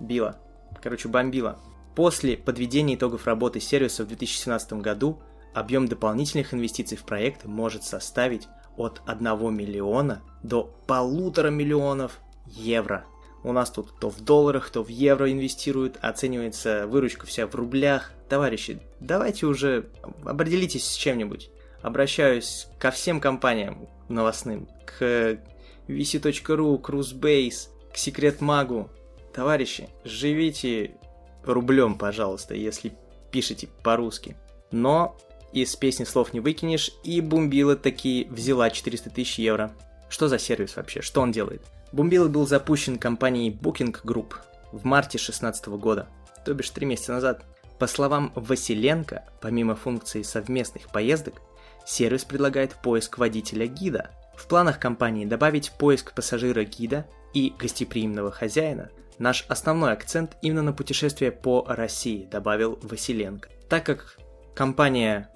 Била. 0.00 0.38
Короче, 0.86 1.08
бомбила. 1.08 1.58
После 1.96 2.36
подведения 2.36 2.94
итогов 2.94 3.26
работы 3.26 3.58
сервиса 3.58 4.04
в 4.04 4.06
2017 4.06 4.74
году 4.74 5.20
объем 5.52 5.88
дополнительных 5.88 6.54
инвестиций 6.54 6.96
в 6.96 7.02
проект 7.02 7.44
может 7.44 7.82
составить 7.82 8.46
от 8.76 9.02
1 9.04 9.52
миллиона 9.52 10.22
до 10.44 10.72
полутора 10.86 11.50
миллионов 11.50 12.20
евро. 12.46 13.04
У 13.42 13.50
нас 13.50 13.72
тут 13.72 13.98
то 13.98 14.10
в 14.10 14.20
долларах, 14.20 14.70
то 14.70 14.84
в 14.84 14.88
евро 14.88 15.32
инвестируют, 15.32 15.98
оценивается 16.02 16.86
выручка 16.86 17.26
вся 17.26 17.48
в 17.48 17.54
рублях. 17.56 18.12
Товарищи, 18.28 18.80
давайте 19.00 19.46
уже 19.46 19.90
определитесь 20.24 20.86
с 20.88 20.94
чем-нибудь. 20.94 21.50
Обращаюсь 21.82 22.68
ко 22.78 22.92
всем 22.92 23.20
компаниям 23.20 23.88
новостным, 24.08 24.68
к 24.84 25.40
vc.ru, 25.88 26.80
Cruisebase, 26.80 27.70
к 27.92 27.96
Secret 27.96 28.38
Magу. 28.38 28.88
Товарищи, 29.36 29.90
живите 30.02 30.96
рублем, 31.44 31.98
пожалуйста, 31.98 32.54
если 32.54 32.96
пишете 33.30 33.68
по-русски. 33.82 34.34
Но 34.70 35.14
из 35.52 35.76
песни 35.76 36.04
слов 36.04 36.32
не 36.32 36.40
выкинешь, 36.40 36.90
и 37.04 37.20
Бумбила 37.20 37.76
таки 37.76 38.26
взяла 38.30 38.70
400 38.70 39.10
тысяч 39.10 39.38
евро. 39.38 39.72
Что 40.08 40.28
за 40.28 40.38
сервис 40.38 40.76
вообще? 40.76 41.02
Что 41.02 41.20
он 41.20 41.32
делает? 41.32 41.60
Бумбила 41.92 42.28
был 42.28 42.46
запущен 42.46 42.96
компанией 42.96 43.50
Booking 43.50 44.02
Group 44.02 44.36
в 44.72 44.86
марте 44.86 45.18
2016 45.18 45.66
года, 45.66 46.08
то 46.46 46.54
бишь 46.54 46.70
3 46.70 46.86
месяца 46.86 47.12
назад. 47.12 47.44
По 47.78 47.86
словам 47.86 48.32
Василенко, 48.36 49.26
помимо 49.42 49.76
функции 49.76 50.22
совместных 50.22 50.88
поездок, 50.88 51.42
сервис 51.84 52.24
предлагает 52.24 52.74
поиск 52.76 53.18
водителя-гида. 53.18 54.12
В 54.34 54.46
планах 54.48 54.80
компании 54.80 55.26
добавить 55.26 55.72
поиск 55.72 56.14
пассажира-гида 56.14 57.06
и 57.34 57.52
гостеприимного 57.58 58.30
хозяина. 58.30 58.90
Наш 59.18 59.46
основной 59.48 59.92
акцент 59.92 60.36
именно 60.42 60.62
на 60.62 60.72
путешествие 60.72 61.32
по 61.32 61.64
России, 61.66 62.28
добавил 62.30 62.78
Василенко. 62.82 63.48
Так 63.68 63.86
как 63.86 64.18
компания 64.54 65.30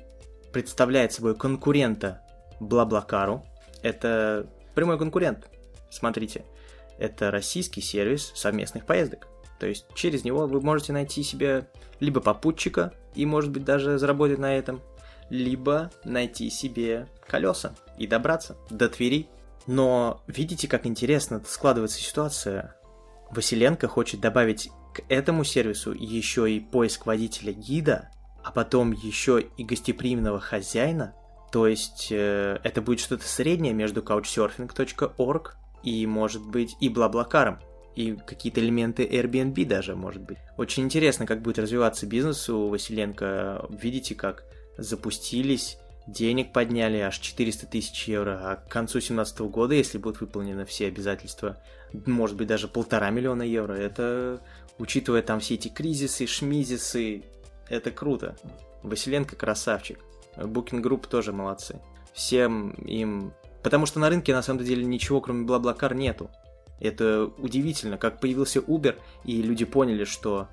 представляет 0.53 1.13
собой 1.13 1.35
конкурента 1.35 2.23
Блаблакару. 2.61 3.45
Это 3.83 4.47
прямой 4.75 4.99
конкурент. 4.99 5.49
Смотрите, 5.91 6.45
это 6.99 7.31
российский 7.31 7.81
сервис 7.81 8.33
совместных 8.35 8.85
поездок. 8.85 9.29
То 9.59 9.67
есть 9.67 9.87
через 9.95 10.25
него 10.25 10.47
вы 10.47 10.61
можете 10.61 10.93
найти 10.93 11.23
себе 11.23 11.69
либо 12.01 12.21
попутчика 12.21 12.93
и, 13.15 13.27
может 13.27 13.51
быть, 13.51 13.65
даже 13.65 13.99
заработать 13.99 14.39
на 14.39 14.57
этом, 14.57 14.83
либо 15.29 15.91
найти 16.05 16.51
себе 16.51 17.09
колеса 17.27 17.75
и 17.99 18.07
добраться 18.07 18.57
до 18.71 18.89
Твери. 18.89 19.29
Но 19.67 20.23
видите, 20.27 20.67
как 20.69 20.87
интересно 20.87 21.43
складывается 21.47 22.01
ситуация. 22.01 22.77
Василенко 23.31 23.89
хочет 23.89 24.21
добавить 24.21 24.71
к 24.95 25.03
этому 25.09 25.45
сервису 25.45 25.93
еще 25.93 26.51
и 26.51 26.61
поиск 26.61 27.07
водителя-гида, 27.07 28.11
а 28.43 28.53
потом 28.53 28.93
еще 28.93 29.45
и 29.57 29.65
гостеприимного 29.65 30.41
хозяина, 30.41 31.15
то 31.53 31.67
есть 31.67 32.09
э, 32.11 32.59
это 32.63 32.81
будет 32.81 33.01
что-то 33.01 33.27
среднее 33.27 33.73
между 33.73 34.03
couchsurfing.org 34.03 35.57
и, 35.83 36.07
может 36.07 36.43
быть, 36.47 36.77
и 36.81 36.89
Блаблакаром, 36.89 37.59
и 37.97 38.17
какие-то 38.17 38.61
элементы 38.61 39.05
Airbnb 39.05 39.65
даже, 39.65 39.97
может 39.97 40.23
быть. 40.23 40.39
Очень 40.57 40.85
интересно, 40.85 41.27
как 41.27 41.43
будет 41.43 41.59
развиваться 41.59 42.07
бизнес 42.07 42.49
у 42.49 42.69
Василенко. 42.69 43.67
Видите, 43.71 44.15
как 44.15 44.45
запустились, 44.79 45.77
денег 46.07 46.53
подняли 46.53 46.99
аж 46.99 47.19
400 47.19 47.67
тысяч 47.67 48.09
евро, 48.09 48.41
а 48.43 48.57
к 48.57 48.69
концу 48.69 48.95
2017 48.95 49.41
года, 49.41 49.75
если 49.75 49.99
будут 49.99 50.21
выполнены 50.21 50.65
все 50.65 50.87
обязательства, 50.87 51.61
может 52.07 52.37
быть, 52.37 52.49
даже 52.49 52.69
полтора 52.69 53.11
миллиона 53.11 53.43
евро. 53.43 53.75
Это, 53.75 54.41
учитывая 54.79 55.23
там 55.23 55.41
все 55.41 55.55
эти 55.55 55.69
кризисы, 55.69 56.27
шмизисы, 56.27 57.25
это 57.69 57.91
круто. 57.91 58.37
Василенко 58.83 59.37
красавчик. 59.37 59.99
Booking 60.37 60.83
Group 60.83 61.09
тоже 61.09 61.33
молодцы. 61.33 61.81
Всем 62.13 62.71
им... 62.71 63.33
Потому 63.63 63.87
что 63.87 64.01
на 64.01 64.09
рынке 64.09 64.35
на 64.35 64.43
самом 64.43 64.65
деле 64.65 64.85
ничего 64.85 65.21
кроме 65.21 65.45
Блаблакар 65.45 65.95
нету. 65.95 66.31
Это 66.81 67.27
удивительно, 67.37 67.99
как 67.99 68.21
появился 68.21 68.61
Uber, 68.61 68.97
и 69.25 69.43
люди 69.43 69.65
поняли, 69.65 70.05
что... 70.05 70.49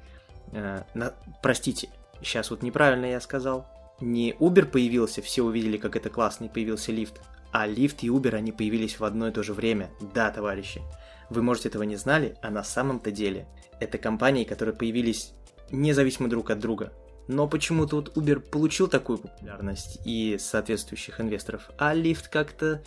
Э, 0.52 0.84
на... 0.94 1.14
Простите, 1.42 1.90
сейчас 2.22 2.52
вот 2.52 2.64
неправильно 2.64 3.06
я 3.06 3.22
сказал. 3.22 3.66
Не 4.02 4.34
Uber 4.34 4.66
появился, 4.66 5.22
все 5.22 5.42
увидели, 5.42 5.78
как 5.78 5.96
это 5.96 6.10
классно, 6.10 6.46
и 6.46 6.50
появился 6.50 6.92
лифт. 6.92 7.22
А 7.52 7.66
лифт 7.66 8.04
и 8.04 8.08
Uber, 8.08 8.36
они 8.36 8.52
появились 8.52 9.00
в 9.00 9.06
одно 9.06 9.30
и 9.30 9.32
то 9.32 9.42
же 9.42 9.54
время. 9.54 9.90
Да, 10.14 10.30
товарищи. 10.30 10.82
Вы, 11.30 11.42
может, 11.42 11.66
этого 11.66 11.84
не 11.84 11.96
знали, 11.96 12.36
а 12.42 12.50
на 12.50 12.64
самом-то 12.64 13.12
деле 13.12 13.48
это 13.80 13.98
компании, 13.98 14.44
которые 14.44 14.76
появились 14.76 15.34
независимо 15.72 16.30
друг 16.30 16.50
от 16.50 16.60
друга. 16.60 16.94
Но 17.28 17.48
почему-то 17.48 17.98
вот 17.98 18.16
Uber 18.16 18.40
получил 18.40 18.88
такую 18.88 19.18
популярность 19.18 20.00
и 20.06 20.38
соответствующих 20.40 21.20
инвесторов, 21.20 21.70
а 21.78 21.94
Lyft 21.94 22.30
как-то 22.32 22.82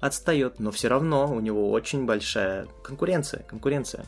отстает, 0.00 0.58
но 0.58 0.70
все 0.70 0.88
равно 0.88 1.34
у 1.34 1.40
него 1.40 1.70
очень 1.70 2.06
большая 2.06 2.66
конкуренция, 2.82 3.42
конкуренция. 3.42 4.06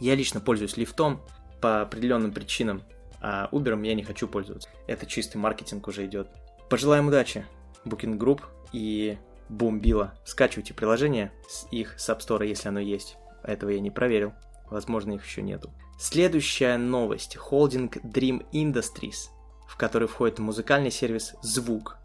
Я 0.00 0.14
лично 0.14 0.40
пользуюсь 0.40 0.76
лифтом 0.76 1.22
по 1.60 1.82
определенным 1.82 2.32
причинам, 2.32 2.82
а 3.20 3.48
Uber 3.52 3.86
я 3.86 3.94
не 3.94 4.02
хочу 4.02 4.28
пользоваться. 4.28 4.68
Это 4.86 5.06
чистый 5.06 5.38
маркетинг 5.38 5.88
уже 5.88 6.04
идет. 6.04 6.28
Пожелаем 6.68 7.08
удачи 7.08 7.46
Booking 7.84 8.18
Group 8.18 8.42
и 8.72 9.16
Бумбила. 9.48 10.14
Скачивайте 10.24 10.74
приложение 10.74 11.32
с 11.48 11.66
их 11.70 11.98
с 11.98 12.08
App 12.08 12.20
Store, 12.20 12.46
если 12.46 12.68
оно 12.68 12.80
есть. 12.80 13.16
Этого 13.42 13.70
я 13.70 13.80
не 13.80 13.90
проверил. 13.90 14.32
Возможно, 14.70 15.12
их 15.12 15.24
еще 15.24 15.42
нету. 15.42 15.70
Следующая 15.98 16.76
новость. 16.76 17.36
Холдинг 17.36 17.98
Dream 17.98 18.46
Industries, 18.52 19.28
в 19.68 19.76
который 19.76 20.08
входит 20.08 20.38
музыкальный 20.38 20.90
сервис 20.90 21.34
«Звук» 21.42 21.98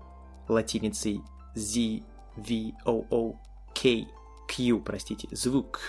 латиницей 0.48 1.22
Z, 1.56 2.02
V, 2.36 2.74
O, 2.86 3.06
O, 3.10 3.40
K, 3.74 4.08
Q, 4.48 4.80
простите, 4.80 5.28
«Звук», 5.32 5.80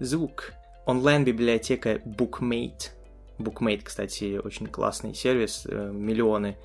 «Звук». 0.00 0.52
Онлайн-библиотека 0.86 1.96
Bookmate. 1.96 2.90
Bookmate, 3.38 3.82
кстати, 3.82 4.38
очень 4.38 4.66
классный 4.66 5.14
сервис, 5.14 5.66
э, 5.66 5.90
миллионы 5.92 6.56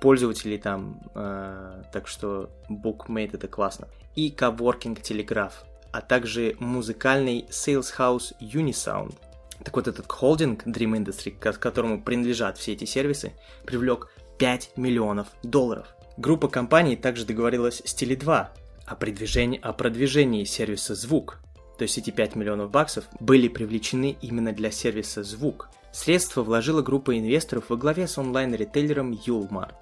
пользователей 0.00 0.58
там, 0.58 1.00
э, 1.14 1.82
так 1.92 2.08
что 2.08 2.50
Bookmate 2.68 3.34
это 3.34 3.48
классно. 3.48 3.88
И 4.14 4.30
Coworking 4.30 5.00
Telegraph, 5.00 5.52
а 5.92 6.00
также 6.00 6.56
музыкальный 6.58 7.46
Sales 7.50 7.94
House 7.96 8.34
Unisound– 8.40 9.14
так 9.64 9.74
вот, 9.74 9.88
этот 9.88 10.10
холдинг 10.10 10.66
Dream 10.66 10.96
Industry, 10.96 11.32
к 11.32 11.58
которому 11.58 12.00
принадлежат 12.00 12.58
все 12.58 12.72
эти 12.72 12.84
сервисы, 12.84 13.32
привлек 13.64 14.08
5 14.38 14.72
миллионов 14.76 15.28
долларов. 15.42 15.88
Группа 16.16 16.48
компаний 16.48 16.96
также 16.96 17.24
договорилась 17.24 17.82
с 17.84 17.94
Tele2 17.94 18.46
о 18.86 18.94
продвижении, 18.96 19.60
о 19.60 19.72
продвижении 19.72 20.44
сервиса 20.44 20.94
«Звук». 20.94 21.40
То 21.76 21.82
есть 21.82 21.98
эти 21.98 22.10
5 22.10 22.34
миллионов 22.34 22.70
баксов 22.70 23.04
были 23.20 23.48
привлечены 23.48 24.16
именно 24.20 24.52
для 24.52 24.70
сервиса 24.70 25.22
«Звук». 25.22 25.68
Средства 25.92 26.42
вложила 26.42 26.82
группа 26.82 27.18
инвесторов 27.18 27.64
во 27.68 27.76
главе 27.76 28.06
с 28.06 28.18
онлайн-ритейлером 28.18 29.18
Юлмарт. 29.24 29.74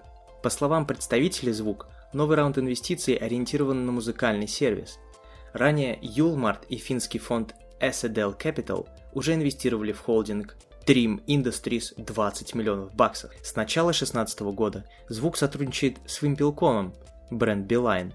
По 0.46 0.50
словам 0.50 0.87
представителей 0.87 1.50
«Звук», 1.50 1.88
новый 2.12 2.37
раунд 2.37 2.56
инвестиций 2.56 3.14
ориентирован 3.14 3.85
на 3.85 3.90
музыкальный 3.90 4.46
сервис. 4.46 5.00
Ранее 5.52 5.98
Юлмарт 6.00 6.66
и 6.68 6.76
финский 6.76 7.18
фонд 7.18 7.56
SEDL 7.80 8.38
Capital 8.38 8.87
уже 9.12 9.35
инвестировали 9.35 9.90
в 9.90 9.98
холдинг 9.98 10.56
Trim 10.87 11.20
Industries 11.26 12.00
20 12.00 12.54
миллионов 12.54 12.94
баксов. 12.94 13.32
С 13.42 13.56
начала 13.56 13.90
2016 13.90 14.40
года 14.54 14.88
звук 15.09 15.37
сотрудничает 15.37 15.98
с 16.06 16.22
Wimpelcom, 16.22 16.94
бренд 17.32 17.68
Beeline. 17.68 18.12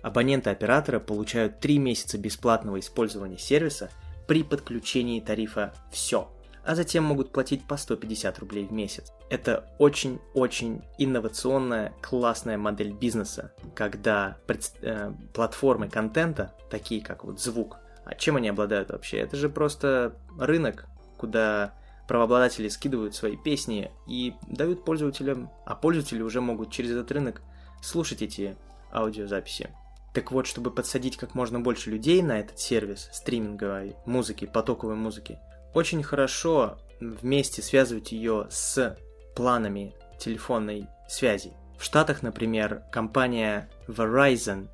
Абоненты 0.00 0.48
оператора 0.48 0.98
получают 0.98 1.60
3 1.60 1.76
месяца 1.76 2.16
бесплатного 2.16 2.80
использования 2.80 3.36
сервиса 3.36 3.90
при 4.26 4.44
подключении 4.44 5.20
тарифа 5.20 5.74
«Все». 5.92 6.30
А 6.66 6.74
затем 6.74 7.04
могут 7.04 7.32
платить 7.32 7.64
по 7.64 7.76
150 7.76 8.38
рублей 8.40 8.66
в 8.66 8.72
месяц. 8.72 9.12
Это 9.30 9.70
очень-очень 9.78 10.82
инновационная, 10.98 11.94
классная 12.02 12.58
модель 12.58 12.92
бизнеса, 12.92 13.52
когда 13.74 14.36
пред... 14.46 14.72
э, 14.82 15.12
платформы 15.32 15.88
контента, 15.88 16.54
такие 16.68 17.00
как 17.00 17.24
вот 17.24 17.40
звук, 17.40 17.78
а 18.04 18.14
чем 18.14 18.36
они 18.36 18.48
обладают 18.48 18.90
вообще? 18.90 19.18
Это 19.18 19.36
же 19.36 19.48
просто 19.48 20.16
рынок, 20.38 20.86
куда 21.18 21.74
правообладатели 22.08 22.68
скидывают 22.68 23.14
свои 23.14 23.36
песни 23.36 23.90
и 24.06 24.34
дают 24.48 24.84
пользователям, 24.84 25.50
а 25.64 25.74
пользователи 25.74 26.22
уже 26.22 26.40
могут 26.40 26.70
через 26.70 26.90
этот 26.92 27.10
рынок 27.12 27.42
слушать 27.80 28.22
эти 28.22 28.56
аудиозаписи. 28.92 29.70
Так 30.14 30.32
вот, 30.32 30.46
чтобы 30.46 30.70
подсадить 30.70 31.16
как 31.16 31.34
можно 31.34 31.60
больше 31.60 31.90
людей 31.90 32.22
на 32.22 32.40
этот 32.40 32.58
сервис 32.58 33.08
стриминговой 33.12 33.96
музыки, 34.06 34.46
потоковой 34.46 34.94
музыки, 34.94 35.38
очень 35.76 36.02
хорошо 36.02 36.78
вместе 37.00 37.60
связывать 37.60 38.10
ее 38.10 38.46
с 38.48 38.96
планами 39.34 39.94
телефонной 40.18 40.86
связи. 41.06 41.52
В 41.78 41.84
Штатах, 41.84 42.22
например, 42.22 42.82
компания 42.90 43.68
Verizon 43.86 44.68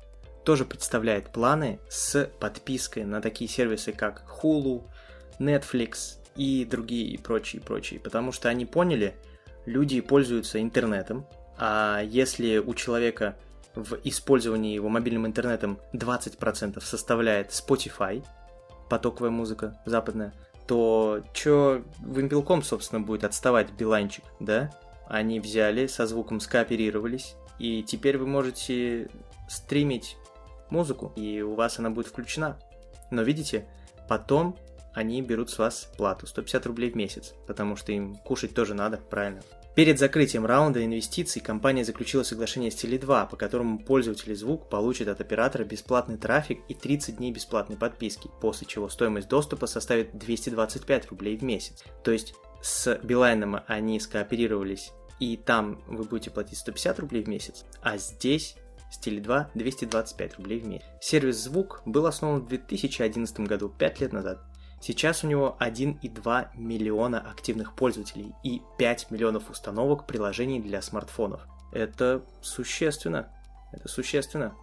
тоже 0.45 0.63
представляет 0.63 1.29
планы 1.29 1.81
с 1.89 2.29
подпиской 2.39 3.03
на 3.03 3.21
такие 3.21 3.49
сервисы, 3.49 3.91
как 3.91 4.23
Hulu, 4.41 4.83
Netflix 5.39 6.19
и 6.37 6.63
другие 6.63 7.09
и 7.09 7.17
прочие, 7.17 7.61
и 7.61 7.65
прочие. 7.65 7.99
Потому 7.99 8.31
что 8.31 8.47
они 8.47 8.65
поняли, 8.65 9.13
люди 9.65 9.99
пользуются 9.99 10.61
интернетом, 10.61 11.27
а 11.57 12.01
если 12.01 12.59
у 12.59 12.73
человека 12.73 13.35
в 13.75 13.99
использовании 14.05 14.73
его 14.73 14.87
мобильным 14.87 15.27
интернетом 15.27 15.79
20% 15.91 16.81
составляет 16.81 17.49
Spotify, 17.49 18.23
потоковая 18.89 19.31
музыка 19.31 19.81
западная, 19.85 20.33
то 20.67 21.23
чё 21.33 21.83
Вимпелком, 21.99 22.63
собственно, 22.63 23.01
будет 23.01 23.23
отставать 23.23 23.71
Билайнчик, 23.71 24.23
да? 24.39 24.71
Они 25.07 25.39
взяли, 25.39 25.87
со 25.87 26.07
звуком 26.07 26.39
скооперировались, 26.39 27.35
и 27.59 27.83
теперь 27.83 28.17
вы 28.17 28.25
можете 28.25 29.09
стримить 29.49 30.17
музыку, 30.69 31.11
и 31.15 31.41
у 31.41 31.55
вас 31.55 31.79
она 31.79 31.89
будет 31.89 32.07
включена. 32.07 32.57
Но 33.11 33.21
видите, 33.21 33.67
потом 34.07 34.57
они 34.93 35.21
берут 35.21 35.49
с 35.49 35.57
вас 35.57 35.91
плату 35.97 36.27
150 36.27 36.65
рублей 36.65 36.91
в 36.91 36.95
месяц, 36.95 37.33
потому 37.47 37.75
что 37.75 37.91
им 37.91 38.15
кушать 38.15 38.53
тоже 38.53 38.73
надо, 38.73 38.97
правильно? 38.97 39.41
Перед 39.75 39.97
закрытием 39.97 40.45
раунда 40.45 40.85
инвестиций 40.85 41.41
компания 41.41 41.83
заключила 41.83 42.21
соглашение 42.21 42.69
с 42.69 42.75
Tele2, 42.75 43.27
по 43.27 43.35
которому 43.35 43.79
пользователи 43.79 44.35
звук 44.35 44.69
получат 44.69 45.07
от 45.07 45.19
оператора 45.19 45.63
бесплатный 45.63 46.17
трафик 46.17 46.61
и 46.67 46.75
30 46.75 47.17
дней 47.17 47.31
бесплатной 47.31 47.75
подписки, 47.75 48.29
после 48.39 48.67
чего 48.67 48.87
стоимость 48.87 49.29
доступа 49.29 49.65
составит 49.65 50.15
225 50.15 51.09
рублей 51.09 51.37
в 51.37 51.41
месяц. 51.41 51.83
То 52.03 52.11
есть 52.11 52.35
с 52.61 52.99
Билайном 53.01 53.61
они 53.65 53.99
скооперировались, 53.99 54.91
и 55.19 55.37
там 55.37 55.81
вы 55.87 56.03
будете 56.03 56.29
платить 56.29 56.59
150 56.59 56.99
рублей 56.99 57.23
в 57.23 57.27
месяц, 57.27 57.65
а 57.81 57.97
здесь 57.97 58.55
с 58.91 59.03
Теле2 59.03 59.47
225 59.55 60.37
рублей 60.37 60.59
в 60.59 60.67
месяц. 60.67 60.85
Сервис 61.01 61.43
«Звук» 61.43 61.81
был 61.87 62.05
основан 62.05 62.41
в 62.41 62.47
2011 62.47 63.39
году, 63.39 63.69
5 63.69 64.01
лет 64.01 64.13
назад. 64.13 64.39
Сейчас 64.85 65.23
у 65.23 65.27
него 65.27 65.55
1,2 65.61 66.47
миллиона 66.55 67.21
активных 67.21 67.73
пользователей 67.73 68.33
и 68.43 68.61
5 68.77 69.11
миллионов 69.11 69.49
установок 69.49 70.05
приложений 70.05 70.59
для 70.59 70.81
смартфонов. 70.81 71.47
Это 71.71 72.21
существенно. 72.41 73.29
Это 73.71 73.87
существенно. 73.87 74.53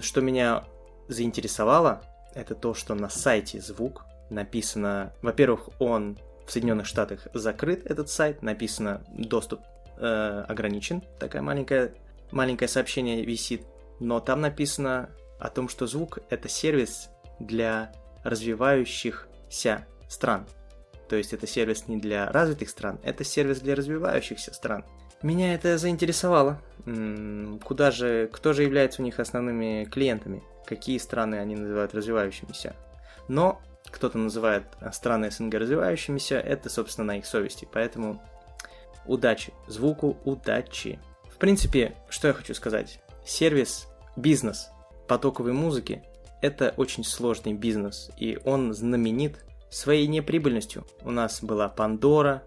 Что 0.00 0.22
меня 0.22 0.64
заинтересовало, 1.08 2.02
это 2.34 2.54
то, 2.54 2.72
что 2.72 2.94
на 2.94 3.10
сайте 3.10 3.60
звук 3.60 4.06
написано, 4.30 5.12
во-первых, 5.20 5.68
он 5.78 6.18
в 6.46 6.50
Соединенных 6.50 6.86
Штатах 6.86 7.28
закрыт, 7.34 7.84
этот 7.84 8.08
сайт, 8.08 8.40
написано 8.40 9.04
доступ 9.10 9.60
э, 9.98 10.44
ограничен, 10.48 11.02
такая 11.18 11.42
маленькая, 11.42 11.92
маленькое 12.30 12.66
сообщение 12.66 13.26
висит, 13.26 13.66
но 13.98 14.20
там 14.20 14.40
написано 14.40 15.10
о 15.38 15.50
том, 15.50 15.68
что 15.68 15.86
звук 15.86 16.20
это 16.30 16.48
сервис 16.48 17.10
для 17.38 17.92
развивающих 18.24 19.28
ся 19.50 19.84
стран. 20.08 20.46
То 21.08 21.16
есть 21.16 21.32
это 21.32 21.46
сервис 21.46 21.88
не 21.88 21.98
для 21.98 22.30
развитых 22.30 22.70
стран, 22.70 23.00
это 23.02 23.24
сервис 23.24 23.60
для 23.60 23.74
развивающихся 23.74 24.54
стран. 24.54 24.84
Меня 25.22 25.52
это 25.54 25.76
заинтересовало. 25.76 26.62
Куда 27.64 27.90
же, 27.90 28.30
кто 28.32 28.54
же 28.54 28.62
является 28.62 29.02
у 29.02 29.04
них 29.04 29.20
основными 29.20 29.84
клиентами? 29.84 30.42
Какие 30.64 30.96
страны 30.98 31.34
они 31.34 31.56
называют 31.56 31.94
развивающимися? 31.94 32.74
Но 33.28 33.60
кто-то 33.90 34.18
называет 34.18 34.64
страны 34.92 35.30
СНГ 35.30 35.54
развивающимися, 35.54 36.36
это, 36.38 36.70
собственно, 36.70 37.08
на 37.08 37.18
их 37.18 37.26
совести. 37.26 37.68
Поэтому 37.70 38.22
удачи, 39.04 39.52
звуку 39.66 40.16
удачи. 40.24 41.00
В 41.28 41.36
принципе, 41.38 41.96
что 42.08 42.28
я 42.28 42.34
хочу 42.34 42.54
сказать? 42.54 43.00
Сервис, 43.26 43.88
бизнес 44.16 44.70
потоковой 45.08 45.52
музыки 45.52 46.04
это 46.40 46.74
очень 46.76 47.04
сложный 47.04 47.54
бизнес, 47.54 48.10
и 48.16 48.38
он 48.44 48.72
знаменит 48.72 49.44
своей 49.70 50.06
неприбыльностью. 50.06 50.86
У 51.02 51.10
нас 51.10 51.42
была 51.42 51.72
Pandora, 51.74 52.40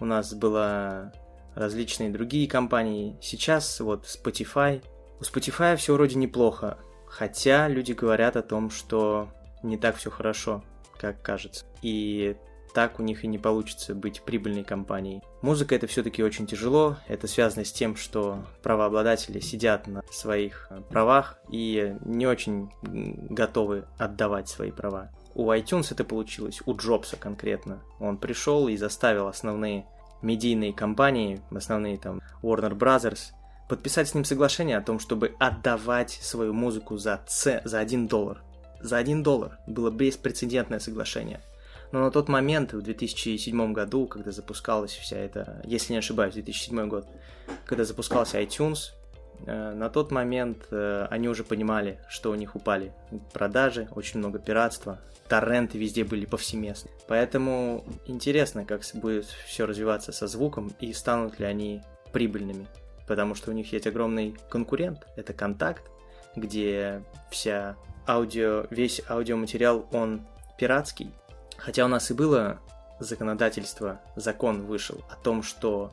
у 0.00 0.04
нас 0.04 0.34
была 0.34 1.12
различные 1.54 2.10
другие 2.10 2.48
компании. 2.48 3.16
Сейчас 3.20 3.80
вот 3.80 4.04
Spotify. 4.04 4.82
У 5.20 5.22
Spotify 5.22 5.76
все 5.76 5.94
вроде 5.94 6.16
неплохо, 6.16 6.78
хотя 7.06 7.68
люди 7.68 7.92
говорят 7.92 8.36
о 8.36 8.42
том, 8.42 8.70
что 8.70 9.28
не 9.62 9.76
так 9.78 9.96
все 9.96 10.10
хорошо, 10.10 10.64
как 10.98 11.22
кажется. 11.22 11.64
И 11.80 12.36
так 12.74 12.98
у 12.98 13.02
них 13.02 13.24
и 13.24 13.28
не 13.28 13.38
получится 13.38 13.94
быть 13.94 14.22
прибыльной 14.22 14.64
компанией. 14.64 15.22
Музыка 15.40 15.76
это 15.76 15.86
все-таки 15.86 16.22
очень 16.22 16.46
тяжело, 16.46 16.96
это 17.06 17.28
связано 17.28 17.64
с 17.64 17.72
тем, 17.72 17.96
что 17.96 18.44
правообладатели 18.62 19.38
сидят 19.38 19.86
на 19.86 20.02
своих 20.10 20.66
э, 20.70 20.82
правах 20.90 21.38
и 21.50 21.94
не 22.04 22.26
очень 22.26 22.70
готовы 22.82 23.84
отдавать 23.96 24.48
свои 24.48 24.72
права. 24.72 25.10
У 25.34 25.50
iTunes 25.50 25.88
это 25.92 26.04
получилось, 26.04 26.62
у 26.66 26.76
Джобса 26.76 27.16
конкретно. 27.16 27.82
Он 28.00 28.18
пришел 28.18 28.68
и 28.68 28.76
заставил 28.76 29.28
основные 29.28 29.86
медийные 30.20 30.72
компании, 30.72 31.40
основные 31.54 31.96
там 31.96 32.20
Warner 32.42 32.76
Brothers, 32.76 33.32
подписать 33.68 34.08
с 34.08 34.14
ним 34.14 34.24
соглашение 34.24 34.76
о 34.76 34.82
том, 34.82 34.98
чтобы 34.98 35.34
отдавать 35.38 36.10
свою 36.10 36.52
музыку 36.52 36.96
за, 36.96 37.22
ц... 37.26 37.62
за 37.64 37.78
1 37.78 38.08
доллар. 38.08 38.42
За 38.80 38.98
1 38.98 39.22
доллар 39.22 39.58
было 39.68 39.90
беспрецедентное 39.90 40.80
соглашение– 40.80 41.40
но 41.94 42.00
на 42.00 42.10
тот 42.10 42.28
момент, 42.28 42.72
в 42.72 42.82
2007 42.82 43.72
году, 43.72 44.08
когда 44.08 44.32
запускалась 44.32 44.90
вся 44.90 45.16
эта, 45.16 45.62
если 45.64 45.92
не 45.92 46.00
ошибаюсь, 46.00 46.34
2007 46.34 46.88
год, 46.88 47.06
когда 47.64 47.84
запускался 47.84 48.42
iTunes, 48.42 48.90
э, 49.46 49.74
на 49.74 49.88
тот 49.88 50.10
момент 50.10 50.66
э, 50.72 51.06
они 51.08 51.28
уже 51.28 51.44
понимали, 51.44 52.00
что 52.08 52.32
у 52.32 52.34
них 52.34 52.56
упали 52.56 52.92
продажи, 53.32 53.86
очень 53.94 54.18
много 54.18 54.40
пиратства, 54.40 54.98
торренты 55.28 55.78
везде 55.78 56.02
были 56.02 56.26
повсеместно. 56.26 56.90
Поэтому 57.06 57.84
интересно, 58.06 58.64
как 58.64 58.82
будет 58.94 59.26
все 59.26 59.64
развиваться 59.64 60.10
со 60.10 60.26
звуком 60.26 60.72
и 60.80 60.92
станут 60.92 61.38
ли 61.38 61.46
они 61.46 61.80
прибыльными. 62.12 62.66
Потому 63.06 63.36
что 63.36 63.52
у 63.52 63.54
них 63.54 63.72
есть 63.72 63.86
огромный 63.86 64.34
конкурент, 64.50 65.06
это 65.14 65.32
контакт, 65.32 65.92
где 66.34 67.04
вся 67.30 67.76
аудио, 68.08 68.66
весь 68.70 69.00
аудиоматериал, 69.08 69.86
он 69.92 70.26
пиратский, 70.58 71.12
Хотя 71.56 71.84
у 71.84 71.88
нас 71.88 72.10
и 72.10 72.14
было 72.14 72.60
законодательство, 73.00 74.00
закон 74.16 74.66
вышел 74.66 75.02
о 75.10 75.16
том, 75.16 75.42
что 75.42 75.92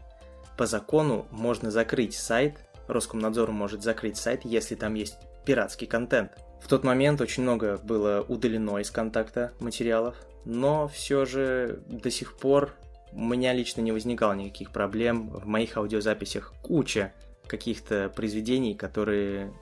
по 0.58 0.66
закону 0.66 1.28
можно 1.32 1.72
закрыть 1.72 2.14
сайт, 2.14 2.60
Роскомнадзор 2.88 3.52
может 3.52 3.84
закрыть 3.84 4.18
сайт, 4.18 4.42
если 4.44 4.76
там 4.76 4.96
есть 4.96 5.18
пиратский 5.46 5.88
контент. 5.88 6.34
В 6.62 6.68
тот 6.68 6.84
момент 6.84 7.22
очень 7.22 7.44
много 7.44 7.78
было 7.78 8.24
удалено 8.28 8.78
из 8.78 8.92
контакта 8.92 9.54
материалов, 9.60 10.16
но 10.46 10.88
все 10.88 11.26
же 11.26 11.82
до 11.88 12.12
сих 12.12 12.38
пор 12.38 12.74
у 13.14 13.20
меня 13.20 13.54
лично 13.54 13.82
не 13.82 13.92
возникало 13.92 14.34
никаких 14.34 14.72
проблем. 14.72 15.30
В 15.30 15.46
моих 15.46 15.78
аудиозаписях 15.78 16.54
куча 16.62 17.14
каких-то 17.48 18.12
произведений, 18.16 18.76
которые 18.76 19.54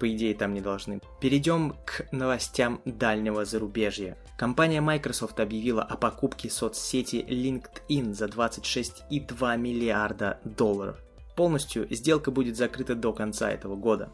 по 0.00 0.10
идее 0.10 0.34
там 0.34 0.54
не 0.54 0.60
должны. 0.60 1.00
Перейдем 1.20 1.76
к 1.84 2.06
новостям 2.10 2.80
дальнего 2.84 3.44
зарубежья. 3.44 4.16
Компания 4.36 4.80
Microsoft 4.80 5.38
объявила 5.38 5.82
о 5.82 5.96
покупке 5.96 6.48
соцсети 6.48 7.16
LinkedIn 7.16 8.14
за 8.14 8.24
26,2 8.24 9.56
миллиарда 9.58 10.40
долларов. 10.44 10.98
Полностью 11.36 11.86
сделка 11.94 12.30
будет 12.30 12.56
закрыта 12.56 12.94
до 12.94 13.12
конца 13.12 13.50
этого 13.50 13.76
года. 13.76 14.10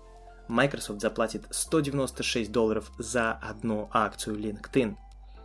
Microsoft 0.49 1.01
заплатит 1.01 1.47
196 1.51 2.51
долларов 2.51 2.91
за 2.99 3.33
одну 3.33 3.89
акцию 3.93 4.37
LinkedIn. 4.37 4.97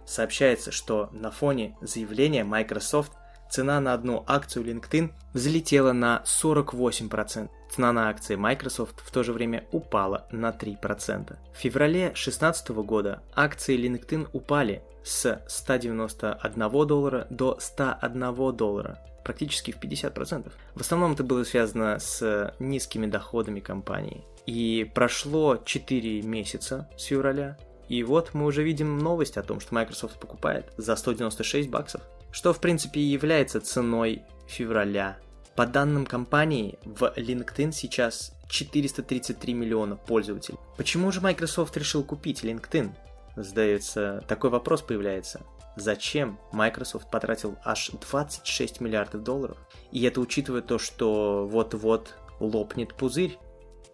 Сообщается, 0.05 0.71
что 0.71 1.09
на 1.11 1.31
фоне 1.31 1.77
заявления 1.81 2.43
Microsoft 2.43 3.13
цена 3.51 3.81
на 3.81 3.93
одну 3.93 4.23
акцию 4.27 4.65
LinkedIn 4.65 5.11
взлетела 5.33 5.91
на 5.91 6.23
48%. 6.25 7.49
Цена 7.69 7.91
на 7.91 8.09
акции 8.09 8.35
Microsoft 8.35 9.01
в 9.01 9.11
то 9.11 9.23
же 9.23 9.33
время 9.33 9.65
упала 9.71 10.25
на 10.31 10.49
3%. 10.49 11.37
В 11.53 11.57
феврале 11.57 12.07
2016 12.07 12.69
года 12.69 13.21
акции 13.35 13.77
LinkedIn 13.77 14.29
упали 14.33 14.83
с 15.03 15.41
191 15.47 16.87
доллара 16.87 17.27
до 17.29 17.57
101 17.59 18.55
доллара, 18.55 18.99
практически 19.23 19.71
в 19.71 19.79
50%. 19.79 20.51
В 20.75 20.81
основном 20.81 21.13
это 21.13 21.23
было 21.23 21.43
связано 21.43 21.99
с 21.99 22.53
низкими 22.59 23.05
доходами 23.05 23.59
компании. 23.59 24.23
И 24.45 24.89
прошло 24.95 25.57
4 25.57 26.21
месяца 26.21 26.89
с 26.97 27.03
февраля, 27.03 27.57
и 27.89 28.03
вот 28.03 28.33
мы 28.33 28.45
уже 28.45 28.63
видим 28.63 28.97
новость 28.99 29.37
о 29.37 29.43
том, 29.43 29.59
что 29.59 29.75
Microsoft 29.75 30.19
покупает 30.19 30.71
за 30.77 30.95
196 30.95 31.69
баксов, 31.69 32.01
что 32.31 32.53
в 32.53 32.59
принципе 32.59 32.99
и 32.99 33.03
является 33.03 33.61
ценой 33.61 34.23
февраля 34.47 35.17
по 35.55 35.65
данным 35.65 36.05
компании, 36.05 36.79
в 36.83 37.13
LinkedIn 37.15 37.71
сейчас 37.71 38.33
433 38.49 39.53
миллиона 39.53 39.95
пользователей. 39.95 40.57
Почему 40.77 41.11
же 41.11 41.21
Microsoft 41.21 41.75
решил 41.77 42.03
купить 42.03 42.43
LinkedIn? 42.43 42.91
Сдается, 43.35 44.23
такой 44.27 44.49
вопрос 44.49 44.81
появляется. 44.81 45.41
Зачем 45.77 46.37
Microsoft 46.51 47.09
потратил 47.09 47.57
аж 47.63 47.91
26 47.91 48.81
миллиардов 48.81 49.23
долларов? 49.23 49.57
И 49.91 50.03
это 50.03 50.19
учитывая 50.19 50.61
то, 50.61 50.77
что 50.77 51.47
вот-вот 51.47 52.15
лопнет 52.39 52.93
пузырь 52.93 53.37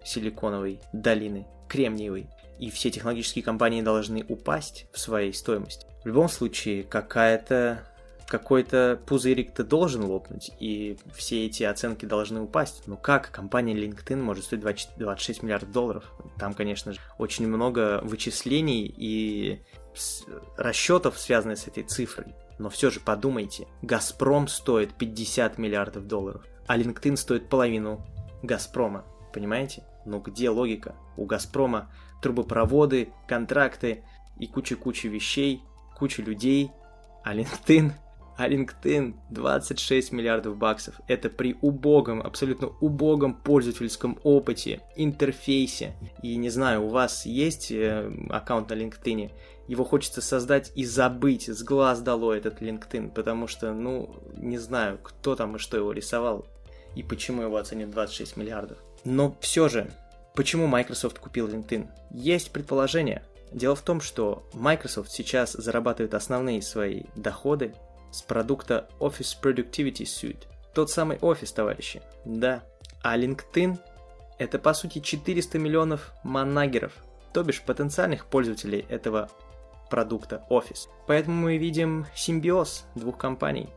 силиконовой 0.04 0.80
долины, 0.94 1.48
кремниевой, 1.68 2.28
и 2.60 2.72
все 2.72 2.90
технологические 2.90 3.44
компании 3.44 3.82
должны 3.82 4.26
упасть 4.28 4.88
в 4.92 5.00
своей 5.00 5.34
стоимости. 5.34 5.86
В 6.04 6.08
любом 6.08 6.30
случае, 6.30 6.84
какая-то 6.84 7.88
какой-то 8.28 9.00
пузырик-то 9.06 9.64
должен 9.64 10.04
лопнуть, 10.04 10.52
и 10.60 10.98
все 11.16 11.46
эти 11.46 11.64
оценки 11.64 12.06
должны 12.06 12.42
упасть. 12.42 12.84
Но 12.86 12.98
как 12.98 13.32
компания 13.32 13.74
LinkedIn 13.74 14.22
может 14.22 14.46
стоить 14.46 14.62
20, 14.62 14.98
26 14.98 15.44
миллиардов 15.44 15.72
долларов? 15.72 16.04
Там, 16.38 16.54
конечно 16.54 16.94
же, 16.94 17.00
очень 17.18 17.48
много 17.48 18.02
вычислений 18.04 18.94
и 18.96 19.62
расчетов, 20.58 21.18
связанных 21.18 21.58
с 21.58 21.68
этой 21.68 21.84
цифрой. 21.84 22.36
Но 22.60 22.70
все 22.70 22.90
же 22.90 23.00
подумайте, 23.00 23.68
Газпром 23.82 24.48
стоит 24.48 24.94
50 24.96 25.58
миллиардов 25.58 26.08
долларов, 26.08 26.44
а 26.68 26.78
LinkedIn 26.78 27.16
стоит 27.16 27.50
половину 27.50 28.06
Газпрома. 28.44 29.06
Понимаете? 29.34 29.84
Ну 30.06 30.20
где 30.20 30.50
логика? 30.50 30.96
У 31.16 31.26
Газпрома 31.26 31.92
трубопроводы, 32.22 33.14
контракты 33.28 34.04
и 34.40 34.48
куча-куча 34.48 35.08
вещей, 35.08 35.62
куча 35.96 36.22
людей, 36.22 36.72
а 37.24 37.36
LinkedIn 37.36 37.94
а 38.38 38.48
LinkedIn 38.48 39.16
26 39.32 40.12
миллиардов 40.12 40.58
баксов. 40.58 40.96
Это 41.08 41.30
при 41.30 41.58
убогом, 41.62 42.22
абсолютно 42.22 42.68
убогом 42.80 43.34
пользовательском 43.34 44.20
опыте, 44.24 44.82
интерфейсе. 44.96 45.96
И 46.22 46.36
не 46.38 46.50
знаю, 46.50 46.86
у 46.86 46.90
вас 46.90 47.26
есть 47.26 47.72
э, 47.72 48.12
аккаунт 48.30 48.70
на 48.70 48.76
LinkedIn, 48.76 49.32
его 49.68 49.84
хочется 49.84 50.22
создать 50.22 50.72
и 50.76 50.86
забыть, 50.86 51.50
с 51.50 51.62
глаз 51.64 52.00
дало 52.02 52.34
этот 52.34 52.62
LinkedIn, 52.62 53.12
потому 53.12 53.48
что, 53.48 53.74
ну, 53.74 54.16
не 54.36 54.58
знаю, 54.58 55.00
кто 55.02 55.36
там 55.36 55.58
и 55.58 55.60
что 55.60 55.76
его 55.76 55.92
рисовал, 55.92 56.48
и 56.96 57.04
почему 57.04 57.42
его 57.42 57.58
оценят 57.58 57.90
26 57.90 58.38
миллиардов. 58.38 58.78
Но 59.04 59.36
все 59.42 59.68
же, 59.68 59.92
почему 60.36 60.68
Microsoft 60.68 61.20
купил 61.20 61.48
LinkedIn? 61.48 61.88
Есть 62.12 62.52
предположение. 62.52 63.24
Дело 63.52 63.76
в 63.76 63.82
том, 63.82 64.02
что 64.02 64.48
Microsoft 64.54 65.12
сейчас 65.12 65.54
зарабатывает 65.54 66.14
основные 66.14 66.62
свои 66.62 67.04
доходы 67.16 67.74
с 68.18 68.22
продукта 68.22 68.90
Office 69.00 69.38
Productivity 69.42 70.04
Suite. 70.04 70.48
Тот 70.74 70.90
самый 70.90 71.18
офис, 71.22 71.52
товарищи. 71.52 72.02
Да. 72.26 72.64
А 73.04 73.18
LinkedIn– 73.18 73.78
это 74.40 74.60
по 74.60 74.74
сути 74.74 75.00
400 75.00 75.60
миллионов 75.60 76.12
манагеров, 76.24 76.94
то 77.34 77.44
бишь 77.44 77.62
потенциальных 77.62 78.26
пользователей 78.26 78.86
этого 78.90 79.30
продукта 79.90 80.46
Office. 80.50 80.88
Поэтому 81.08 81.44
мы 81.44 81.58
видим 81.58 82.06
симбиоз 82.16 82.86
двух 82.96 83.18
компаний. 83.18 83.70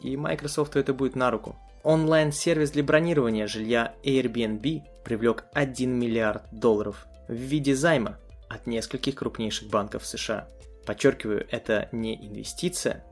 И 0.00 0.16
Microsoft 0.16 0.76
это 0.76 0.94
будет 0.94 1.16
на 1.16 1.30
руку. 1.30 1.56
Онлайн-сервис 1.82 2.70
для 2.70 2.84
бронирования 2.84 3.46
жилья 3.46 3.94
Airbnb 4.04 4.82
привлек 5.04 5.44
1 5.54 5.90
миллиард 5.90 6.42
долларов 6.52 7.06
в 7.28 7.32
виде 7.32 7.74
займа 7.74 8.18
от 8.48 8.66
нескольких 8.66 9.14
крупнейших 9.16 9.68
банков 9.68 10.06
США. 10.06 10.48
Подчеркиваю, 10.86 11.46
это 11.50 11.88
не 11.92 12.14
инвестиция, 12.14 13.04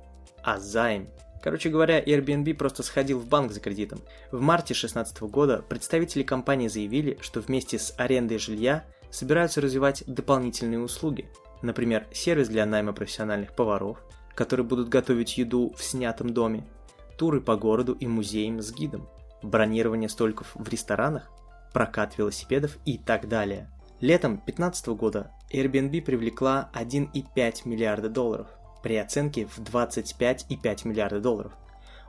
а 0.46 0.60
займ. 0.60 1.08
Короче 1.42 1.68
говоря, 1.68 2.00
Airbnb 2.02 2.54
просто 2.54 2.84
сходил 2.84 3.18
в 3.18 3.26
банк 3.26 3.50
за 3.52 3.60
кредитом. 3.60 4.00
В 4.30 4.40
марте 4.40 4.74
2016 4.74 5.20
года 5.22 5.62
представители 5.68 6.22
компании 6.22 6.68
заявили, 6.68 7.18
что 7.20 7.40
вместе 7.40 7.78
с 7.78 7.92
арендой 7.98 8.38
жилья 8.38 8.84
собираются 9.10 9.60
развивать 9.60 10.04
дополнительные 10.06 10.78
услуги. 10.78 11.28
Например, 11.62 12.06
сервис 12.12 12.48
для 12.48 12.64
найма 12.64 12.92
профессиональных 12.92 13.56
поваров, 13.56 13.98
которые 14.34 14.64
будут 14.64 14.88
готовить 14.88 15.36
еду 15.36 15.74
в 15.76 15.82
снятом 15.82 16.32
доме, 16.32 16.64
туры 17.18 17.40
по 17.40 17.56
городу 17.56 17.94
и 17.94 18.06
музеям 18.06 18.62
с 18.62 18.72
гидом, 18.72 19.08
бронирование 19.42 20.08
столиков 20.08 20.52
в 20.54 20.68
ресторанах, 20.68 21.28
прокат 21.72 22.18
велосипедов 22.18 22.78
и 22.84 22.98
так 22.98 23.28
далее. 23.28 23.68
Летом 24.00 24.34
2015 24.36 24.86
года 24.88 25.32
Airbnb 25.52 26.02
привлекла 26.02 26.70
1,5 26.74 27.62
миллиарда 27.64 28.08
долларов– 28.08 28.46
при 28.86 28.98
оценке 28.98 29.46
в 29.46 29.58
25,5 29.58 30.86
миллиарда 30.86 31.18
долларов. 31.18 31.50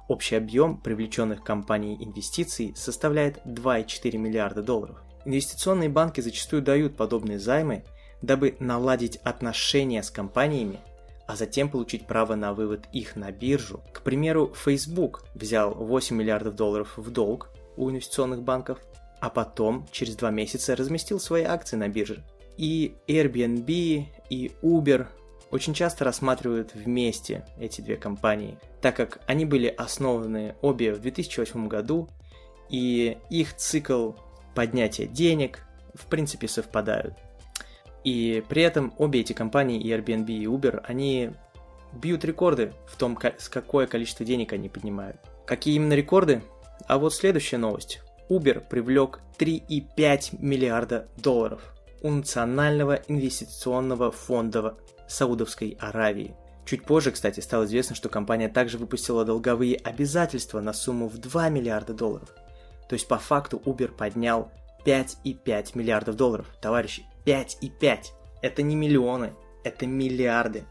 Общий 0.08 0.36
объем 0.36 0.78
привлеченных 0.78 1.44
компанией 1.44 1.98
инвестиций 2.06 2.76
составляет 2.76 3.44
2,4 3.46 4.16
миллиарда 4.20 4.62
долларов. 4.62 5.02
Инвестиционные 5.26 5.90
банки 5.90 6.22
зачастую 6.22 6.62
дают 6.62 6.96
подобные 6.96 7.40
займы, 7.40 7.84
дабы 8.22 8.58
наладить 8.60 9.16
отношения 9.24 10.04
с 10.04 10.12
компаниями, 10.12 10.80
а 11.26 11.36
затем 11.36 11.68
получить 11.68 12.06
право 12.06 12.36
на 12.36 12.54
вывод 12.54 12.86
их 12.94 13.16
на 13.16 13.32
биржу. 13.32 13.82
К 13.92 14.04
примеру, 14.04 14.54
Facebook 14.54 15.24
взял 15.34 15.74
8 15.74 16.16
миллиардов 16.16 16.54
долларов 16.54 16.94
в 16.96 17.10
долг 17.10 17.50
у 17.76 17.90
инвестиционных 17.90 18.44
банков, 18.44 18.78
а 19.20 19.32
потом 19.32 19.88
через 19.92 20.16
два 20.16 20.30
месяца 20.30 20.76
разместил 20.76 21.20
свои 21.20 21.42
акции 21.42 21.76
на 21.76 21.88
бирже. 21.88 22.24
И 22.56 22.94
Airbnb, 23.08 24.06
и 24.30 24.52
Uber 24.62 25.08
очень 25.52 25.74
часто 25.74 26.04
рассматривают 26.04 26.74
вместе 26.74 27.46
эти 27.60 27.82
две 27.82 27.96
компании, 27.96 28.58
так 28.82 28.96
как 28.96 29.20
они 29.28 29.46
были 29.46 29.68
основаны 29.68 30.56
обе 30.62 30.94
в 30.94 31.00
2008 31.00 31.68
году, 31.68 32.10
и 32.70 33.18
их 33.30 33.56
цикл 33.56 34.14
поднятия 34.54 35.06
денег 35.06 35.62
в 35.94 36.06
принципе 36.08 36.48
совпадают. 36.48 37.14
И 38.04 38.44
при 38.48 38.62
этом 38.62 38.94
обе 38.98 39.22
эти 39.22 39.34
компании, 39.34 39.80
и 39.80 39.90
Airbnb, 39.90 40.32
и 40.32 40.46
Uber, 40.46 40.82
они 40.86 41.32
бьют 41.94 42.24
рекорды 42.26 42.74
в 42.88 42.98
том, 42.98 43.18
с 43.38 43.50
какое 43.50 43.88
количество 43.88 44.26
денег 44.26 44.54
они 44.54 44.70
поднимают. 44.70 45.18
Какие 45.46 45.76
именно 45.76 45.94
рекорды? 45.94 46.44
А 46.88 46.98
вот 46.98 47.14
следующая 47.14 47.58
новость. 47.58 48.02
Uber 48.30 48.62
привлек 48.68 49.20
3,5 49.38 50.38
миллиарда 50.40 51.08
долларов 51.18 51.74
у 52.02 52.12
Национального 52.12 53.00
инвестиционного 53.08 54.12
фонда 54.12 54.76
Саудовской 55.08 55.78
Аравии. 55.80 56.36
Чуть 56.66 56.84
позже, 56.84 57.12
кстати, 57.12 57.40
стало 57.40 57.64
известно, 57.64 57.96
что 57.96 58.10
компания 58.10 58.50
также 58.50 58.78
выпустила 58.78 59.24
долговые 59.24 59.78
обязательства 59.78 60.60
на 60.60 60.74
сумму 60.74 61.08
в 61.08 61.18
2 61.18 61.50
миллиарда 61.50 61.94
долларов. 61.94 62.34
То 62.90 62.94
есть 62.94 63.08
по 63.08 63.18
факту 63.18 63.62
Uber 63.66 63.88
поднял 63.88 64.52
5,5 64.86 65.72
миллиардов 65.78 66.16
долларов. 66.16 66.48
Товарищи, 66.62 67.06
5,5. 67.26 68.00
Это 68.42 68.62
не 68.64 68.76
миллионы, 68.76 69.34
это 69.64 69.86
миллиарды. 69.86 70.66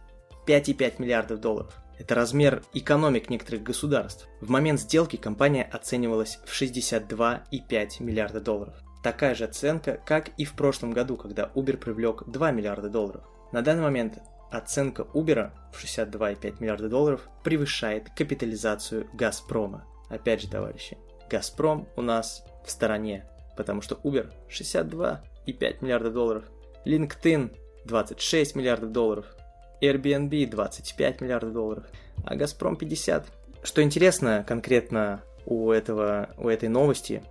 5,5 0.47 0.95
миллиардов 0.99 1.41
долларов. 1.41 1.75
Это 1.99 2.15
размер 2.15 2.63
экономик 2.75 3.31
некоторых 3.31 3.63
государств. 3.63 4.29
В 4.41 4.51
момент 4.51 4.81
сделки 4.81 5.17
компания 5.17 5.65
оценивалась 5.65 6.39
в 6.45 6.53
62,5 6.53 8.03
миллиарда 8.03 8.41
долларов. 8.41 8.75
Такая 9.03 9.35
же 9.35 9.45
оценка, 9.45 10.01
как 10.05 10.29
и 10.37 10.45
в 10.45 10.55
прошлом 10.55 10.93
году, 10.93 11.17
когда 11.17 11.51
Uber 11.55 11.77
привлек 11.77 12.25
2 12.27 12.51
миллиарда 12.51 12.91
долларов. 12.91 13.25
На 13.53 13.63
данный 13.63 13.83
момент 13.83 14.19
оценка 14.51 15.07
Uber 15.15 15.51
в 15.73 15.83
62,5 15.83 16.57
миллиарда 16.61 16.89
долларов 16.89 17.29
превышает 17.43 18.11
капитализацию 18.11 19.09
Газпрома. 19.13 19.87
Опять 20.09 20.43
же, 20.43 20.49
товарищи, 20.49 20.99
Газпром 21.31 21.89
у 21.97 22.03
нас 22.03 22.45
в 22.65 22.71
стороне, 22.71 23.27
потому 23.57 23.83
что 23.83 23.97
Uber 24.03 24.33
62,5 24.49 25.77
миллиарда 25.81 26.11
долларов, 26.11 26.45
LinkedIn 26.85 27.57
26 27.85 28.57
миллиардов 28.57 28.93
долларов, 28.93 29.27
Airbnb 29.81 30.47
25 30.47 31.21
миллиардов 31.21 31.53
долларов, 31.53 31.85
а 32.25 32.35
Газпром 32.37 32.77
50. 32.77 33.27
Что 33.63 33.83
интересно 33.83 34.45
конкретно 34.47 35.23
у, 35.45 35.71
этого, 35.71 36.31
у 36.39 36.49
этой 36.49 36.69
новости, 36.69 37.23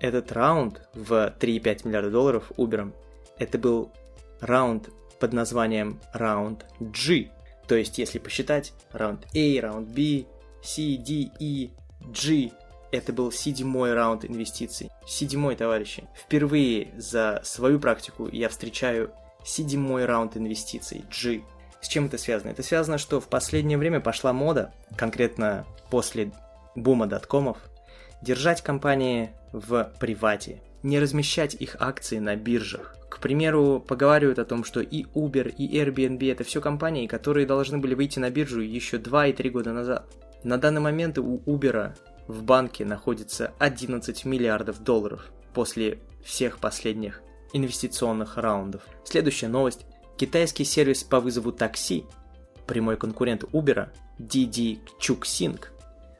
этот 0.00 0.32
раунд 0.32 0.88
в 0.94 1.12
3,5 1.38 1.86
миллиарда 1.86 2.10
долларов 2.10 2.50
Uber, 2.56 2.92
это 3.38 3.58
был 3.58 3.92
раунд 4.40 4.88
под 5.22 5.32
названием 5.32 6.00
раунд 6.12 6.66
G. 6.80 7.30
То 7.68 7.76
есть, 7.76 7.96
если 7.98 8.18
посчитать, 8.18 8.72
раунд 8.90 9.24
A, 9.36 9.60
раунд 9.60 9.86
B, 9.86 10.24
C, 10.64 10.96
D, 10.96 11.30
E, 11.38 11.70
G. 12.00 12.50
Это 12.90 13.12
был 13.12 13.30
седьмой 13.30 13.94
раунд 13.94 14.24
инвестиций. 14.24 14.90
Седьмой, 15.06 15.54
товарищи. 15.54 16.08
Впервые 16.16 16.88
за 16.96 17.40
свою 17.44 17.78
практику 17.78 18.28
я 18.32 18.48
встречаю 18.48 19.12
седьмой 19.44 20.06
раунд 20.06 20.36
инвестиций, 20.36 21.04
G. 21.08 21.42
С 21.80 21.86
чем 21.86 22.06
это 22.06 22.18
связано? 22.18 22.50
Это 22.50 22.64
связано, 22.64 22.98
что 22.98 23.20
в 23.20 23.28
последнее 23.28 23.78
время 23.78 24.00
пошла 24.00 24.32
мода, 24.32 24.74
конкретно 24.96 25.64
после 25.88 26.32
бума 26.74 27.06
доткомов, 27.06 27.58
держать 28.22 28.60
компании 28.60 29.30
в 29.52 29.92
привате, 30.00 30.60
не 30.82 30.98
размещать 30.98 31.54
их 31.54 31.76
акции 31.78 32.18
на 32.18 32.36
биржах. 32.36 32.96
К 33.08 33.18
примеру, 33.18 33.84
поговаривают 33.86 34.38
о 34.38 34.44
том, 34.44 34.64
что 34.64 34.80
и 34.80 35.04
Uber, 35.14 35.54
и 35.54 35.78
Airbnb 35.78 36.32
это 36.32 36.44
все 36.44 36.60
компании, 36.60 37.06
которые 37.06 37.46
должны 37.46 37.78
были 37.78 37.94
выйти 37.94 38.18
на 38.18 38.30
биржу 38.30 38.60
еще 38.60 38.98
2 38.98 39.26
и 39.28 39.32
3 39.32 39.50
года 39.50 39.72
назад. 39.72 40.06
На 40.44 40.56
данный 40.56 40.80
момент 40.80 41.18
у 41.18 41.38
Uber 41.46 41.94
в 42.26 42.42
банке 42.42 42.84
находится 42.84 43.52
11 43.58 44.24
миллиардов 44.24 44.82
долларов 44.82 45.30
после 45.54 45.98
всех 46.24 46.58
последних 46.58 47.22
инвестиционных 47.52 48.36
раундов. 48.38 48.82
Следующая 49.04 49.48
новость. 49.48 49.86
Китайский 50.16 50.64
сервис 50.64 51.02
по 51.04 51.20
вызову 51.20 51.52
такси, 51.52 52.04
прямой 52.66 52.96
конкурент 52.96 53.44
Uber, 53.44 53.88
Didi 54.18 54.78
Chuxing, 55.00 55.60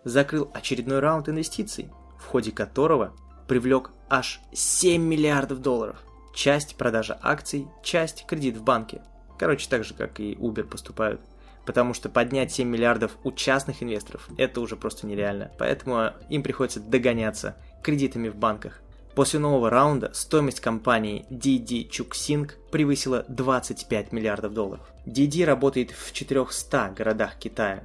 закрыл 0.05 0.51
очередной 0.53 0.99
раунд 0.99 1.29
инвестиций, 1.29 1.91
в 2.19 2.27
ходе 2.27 2.53
которого 2.53 3.15
привлек 3.47 3.91
аж 4.13 4.41
7 4.53 5.03
миллиардов 5.03 5.63
долларов. 5.63 5.97
Часть 6.35 6.77
продажа 6.77 7.19
акций, 7.23 7.67
часть 7.83 8.27
кредит 8.27 8.59
в 8.59 8.63
банке. 8.63 9.01
Короче, 9.39 9.67
так 9.71 9.85
же, 9.85 9.95
как 9.95 10.21
и 10.21 10.35
Uber 10.35 10.65
поступают. 10.65 11.23
Потому 11.65 11.95
что 11.95 12.11
поднять 12.11 12.53
7 12.53 12.69
миллиардов 12.69 13.13
у 13.25 13.33
частных 13.33 13.83
инвесторов– 13.83 14.29
это 14.37 14.61
уже 14.61 14.77
просто 14.77 15.07
нереально. 15.07 15.51
Поэтому 15.59 16.11
им 16.29 16.43
приходится 16.43 16.79
догоняться 16.79 17.57
кредитами 17.83 18.29
в 18.29 18.37
банках. 18.37 18.83
После 19.15 19.41
нового 19.41 19.71
раунда 19.71 20.11
стоимость 20.13 20.61
компании 20.61 21.25
DD 21.31 21.89
Chuxing 21.89 22.51
превысила 22.71 23.25
25 23.29 24.13
миллиардов 24.13 24.53
долларов. 24.53 24.87
DD 25.07 25.47
работает 25.47 25.91
в 25.91 26.13
400 26.13 26.93
городах 26.95 27.37
Китая. 27.37 27.83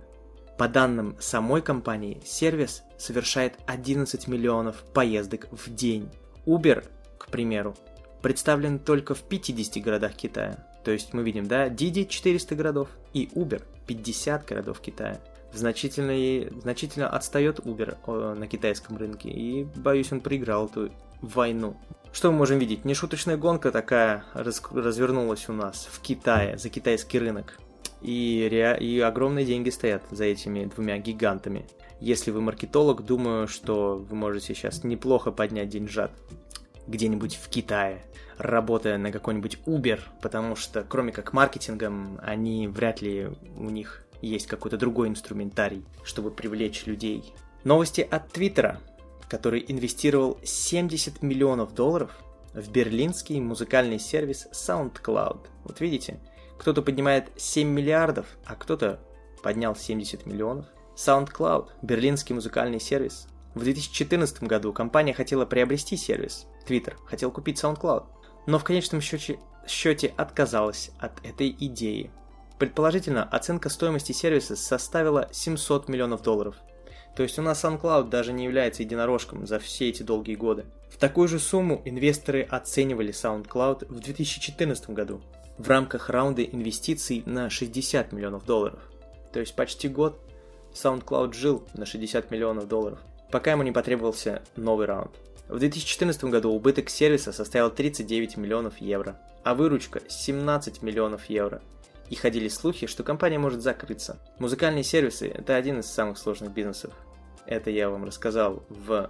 По 0.58 0.67
данным 0.67 1.15
самой 1.20 1.62
компании, 1.62 2.22
сервис 2.26 2.84
совершает 2.98 3.54
11 3.67 4.28
миллионов 4.28 4.84
поездок 4.93 5.48
в 5.52 5.74
день. 5.74 6.10
Uber, 6.46 6.84
к 7.17 7.28
примеру, 7.28 7.76
представлен 8.22 8.80
только 8.80 9.13
в 9.13 9.22
50 9.22 9.84
городах 9.84 10.13
Китая. 10.13 10.67
То 10.84 10.91
есть 10.91 11.13
мы 11.13 11.24
видим, 11.24 11.48
да, 11.48 11.67
Didi 11.67 12.08
400 12.08 12.56
городов 12.56 12.89
и 13.13 13.30
Uber 13.36 13.62
50 13.86 14.46
городов 14.46 14.80
Китая 14.80 15.20
значительно, 15.54 16.50
значительно 16.62 17.10
отстает 17.10 17.60
Uber 17.60 18.36
на 18.36 18.48
китайском 18.48 18.98
рынке, 18.98 19.30
и, 19.30 19.65
боюсь, 19.76 20.12
он 20.12 20.22
проиграл 20.22 20.67
эту 20.67 20.91
войну. 21.22 21.78
Что 22.12 22.32
мы 22.32 22.38
можем 22.39 22.60
видеть? 22.60 22.86
Нешуточная 22.86 23.38
гонка 23.38 23.72
такая 23.72 24.24
раз, 24.34 24.62
развернулась 24.72 25.50
у 25.50 25.54
нас 25.54 25.88
в 25.91 26.02
Китае, 26.02 26.58
за 26.58 26.70
китайский 26.70 27.20
рынок. 27.20 27.58
И, 28.08 28.48
ре, 28.50 28.78
и 28.80 29.02
огромные 29.02 29.46
деньги 29.46 29.70
стоят 29.70 30.02
за 30.12 30.24
этими 30.24 30.63
двумя 30.63 30.98
гигантами. 30.98 31.65
Если 32.00 32.32
вы 32.32 32.39
маркетолог, 32.39 33.04
думаю, 33.04 33.50
что 33.50 33.98
вы 33.98 34.15
можете 34.15 34.56
сейчас 34.56 34.86
неплохо 34.86 35.32
поднять 35.32 35.67
деньжат 35.67 36.12
где-нибудь 36.88 37.36
в 37.36 37.50
Китае, 37.50 38.02
работая 38.38 38.98
на 38.98 39.12
какой-нибудь 39.12 39.60
Uber, 39.65 40.00
потому 40.22 40.56
что 40.56 40.86
кроме 40.88 41.12
как 41.12 41.34
маркетингом, 41.34 42.17
они 42.24 42.70
вряд 42.70 43.02
ли 43.02 43.28
у 43.58 43.70
них 43.70 44.06
есть 44.22 44.48
какой-то 44.48 44.78
другой 44.78 45.10
инструментарий, 45.10 45.84
чтобы 46.06 46.32
привлечь 46.32 46.86
людей. 46.86 47.34
Новости 47.65 48.08
от 48.10 48.32
Твиттера, 48.32 48.80
который 49.28 49.65
инвестировал 49.67 50.39
70 50.46 51.22
миллионов 51.22 51.76
долларов 51.76 52.17
в 52.54 52.72
берлинский 52.72 53.41
музыкальный 53.41 54.00
сервис 54.00 54.48
SoundCloud. 54.54 55.48
Вот 55.65 55.82
видите, 55.82 56.22
кто-то 56.58 56.82
поднимает 56.82 57.30
7 57.38 57.67
миллиардов, 57.67 58.26
а 58.46 58.56
кто-то 58.56 59.00
поднял 59.43 59.76
70 59.76 60.26
миллионов. 60.26 60.65
SoundCloud, 60.96 61.70
берлинский 61.84 62.34
музыкальный 62.34 62.80
сервис. 62.80 63.28
В 63.54 63.63
2014 63.63 64.43
году 64.43 64.74
компания 64.74 65.13
хотела 65.13 65.46
приобрести 65.46 65.96
сервис, 65.96 66.48
Twitter 66.67 66.96
хотел 67.06 67.32
купить 67.32 67.63
SoundCloud, 67.63 68.06
но 68.46 68.60
в 68.60 68.63
конечном 68.63 69.02
счете, 69.02 69.39
счете 69.67 70.13
отказалась 70.17 70.91
от 71.00 71.26
этой 71.26 71.56
идеи. 71.60 72.12
Предположительно, 72.60 73.24
оценка 73.24 73.70
стоимости 73.70 74.12
сервиса 74.12 74.56
составила 74.56 75.30
700 75.32 75.88
миллионов 75.88 76.24
долларов. 76.24 76.56
То 77.15 77.24
есть 77.24 77.38
у 77.39 77.41
нас 77.41 77.63
SoundCloud 77.63 78.10
даже 78.10 78.34
не 78.34 78.46
является 78.46 78.84
единорожком 78.84 79.48
за 79.48 79.60
все 79.60 79.89
эти 79.89 80.04
долгие 80.04 80.36
годы. 80.36 80.65
В 80.89 80.98
такую 80.98 81.28
же 81.28 81.39
сумму 81.39 81.82
инвесторы 81.86 82.41
оценивали 82.43 83.12
SoundCloud 83.12 83.88
в 83.88 84.00
2014 84.00 84.91
году 84.91 85.22
в 85.58 85.67
рамках 85.67 86.10
раунда 86.10 86.43
инвестиций 86.43 87.24
на 87.26 87.50
60 87.50 88.12
миллионов 88.12 88.46
долларов. 88.46 88.80
То 89.34 89.39
есть 89.39 89.56
почти 89.56 89.88
год 89.88 90.20
SoundCloud 90.74 91.34
жил 91.34 91.67
на 91.74 91.86
60 91.86 92.32
миллионов 92.32 92.67
долларов, 92.67 93.00
пока 93.32 93.52
ему 93.52 93.63
не 93.63 93.72
потребовался 93.72 94.41
новый 94.56 94.86
раунд. 94.86 95.12
В 95.48 95.60
2014 95.60 96.26
году 96.26 96.52
убыток 96.52 96.89
сервиса 96.89 97.32
составил 97.32 97.70
39 97.70 98.38
миллионов 98.38 98.80
евро, 98.80 99.20
а 99.43 99.56
выручка 99.56 100.02
17 100.08 100.82
миллионов 100.82 101.26
евро– 101.30 101.62
и 102.10 102.15
ходили 102.15 102.48
слухи, 102.48 102.88
что 102.88 103.04
компания 103.04 103.39
может 103.39 103.62
закрыться. 103.62 104.17
Музыкальные 104.39 104.84
сервисы– 104.84 105.28
это 105.34 105.56
один 105.56 105.80
из 105.80 105.88
самых 105.88 106.17
сложных 106.17 106.52
бизнесов. 106.52 106.93
Это 107.46 107.70
я 107.70 107.89
вам 107.89 108.06
рассказал 108.06 108.63
в 108.70 109.10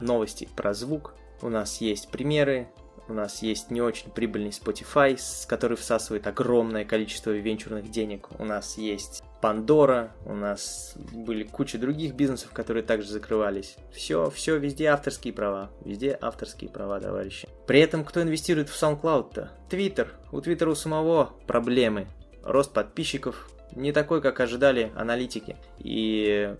новости 0.00 0.48
про 0.56 0.74
звук. 0.74 1.14
У 1.42 1.48
нас 1.48 1.80
есть 1.80 2.10
примеры, 2.10 2.68
у 3.08 3.12
нас 3.12 3.42
есть 3.42 3.70
не 3.70 3.80
очень 3.80 4.10
прибыльный 4.10 4.50
Spotify, 4.50 5.16
с 5.18 5.46
который 5.46 5.76
всасывает 5.76 6.26
огромное 6.26 6.84
количество 6.84 7.30
венчурных 7.30 7.90
денег. 7.90 8.28
У 8.38 8.44
нас 8.44 8.78
есть 8.78 9.22
Pandora, 9.42 10.10
у 10.26 10.34
нас 10.34 10.94
были 11.12 11.44
куча 11.44 11.78
других 11.78 12.14
бизнесов, 12.14 12.50
которые 12.52 12.82
также 12.82 13.08
закрывались. 13.08 13.76
Все, 13.92 14.30
все, 14.30 14.58
везде 14.58 14.86
авторские 14.86 15.32
права. 15.32 15.70
Везде 15.84 16.16
авторские 16.20 16.70
права, 16.70 17.00
товарищи. 17.00 17.48
При 17.66 17.80
этом, 17.80 18.04
кто 18.04 18.22
инвестирует 18.22 18.68
в 18.68 18.80
SoundCloud-то? 18.80 19.50
Twitter. 19.70 20.08
У 20.30 20.38
Twitter 20.38 20.68
у 20.68 20.74
самого 20.74 21.32
проблемы 21.46 22.06
рост 22.42 22.72
подписчиков 22.72 23.50
не 23.74 23.92
такой, 23.92 24.20
как 24.20 24.40
ожидали 24.40 24.92
аналитики. 24.94 25.56
И 25.78 26.54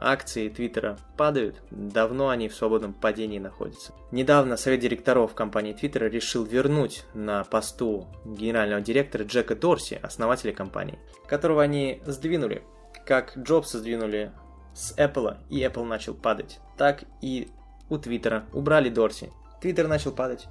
акции 0.00 0.48
Твиттера 0.48 0.98
падают, 1.16 1.62
давно 1.70 2.28
они 2.28 2.48
в 2.48 2.54
свободном 2.54 2.92
падении 2.92 3.38
находятся. 3.38 3.92
Недавно 4.10 4.56
совет 4.56 4.80
директоров 4.80 5.34
компании 5.34 5.72
Твиттера 5.72 6.06
решил 6.06 6.44
вернуть 6.44 7.04
на 7.14 7.44
посту 7.44 8.06
генерального 8.24 8.80
директора 8.80 9.24
Джека 9.24 9.54
Дорси, 9.56 9.98
основателя 10.02 10.52
компании, 10.52 10.98
которого 11.26 11.62
они 11.62 12.02
сдвинули. 12.06 12.62
Как 13.06 13.36
Джобса 13.36 13.78
сдвинули 13.78 14.32
с 14.74 14.94
Apple, 14.96 15.36
и 15.48 15.60
Apple 15.62 15.84
начал 15.84 16.14
падать, 16.14 16.60
так 16.76 17.04
и 17.20 17.48
у 17.90 17.98
Твиттера 17.98 18.44
убрали 18.52 18.88
Дорси. 18.88 19.30
Твиттер 19.60 19.88
начал 19.88 20.12
падать. 20.12 20.46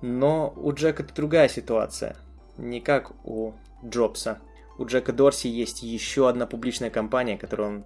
Но 0.00 0.52
у 0.56 0.72
Джека 0.72 1.02
другая 1.02 1.48
ситуация. 1.48 2.16
Не 2.56 2.80
как 2.80 3.12
у 3.24 3.52
Джобса. 3.84 4.38
У 4.78 4.86
Джека 4.86 5.12
Дорси 5.12 5.48
есть 5.48 5.82
еще 5.82 6.28
одна 6.28 6.46
публичная 6.46 6.90
компания, 6.90 7.36
которую 7.36 7.68
он 7.68 7.84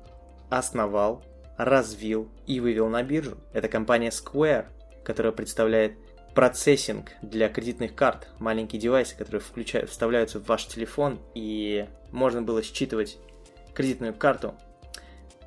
основал, 0.58 1.24
развил 1.56 2.28
и 2.46 2.60
вывел 2.60 2.88
на 2.88 3.02
биржу. 3.02 3.38
Это 3.52 3.68
компания 3.68 4.10
Square, 4.10 4.66
которая 5.04 5.32
представляет 5.32 5.94
процессинг 6.34 7.10
для 7.20 7.48
кредитных 7.48 7.94
карт, 7.94 8.28
маленькие 8.38 8.80
девайсы, 8.80 9.16
которые 9.16 9.40
включают, 9.40 9.90
вставляются 9.90 10.40
в 10.40 10.46
ваш 10.46 10.66
телефон, 10.66 11.20
и 11.34 11.86
можно 12.10 12.42
было 12.42 12.62
считывать 12.62 13.18
кредитную 13.74 14.14
карту. 14.14 14.54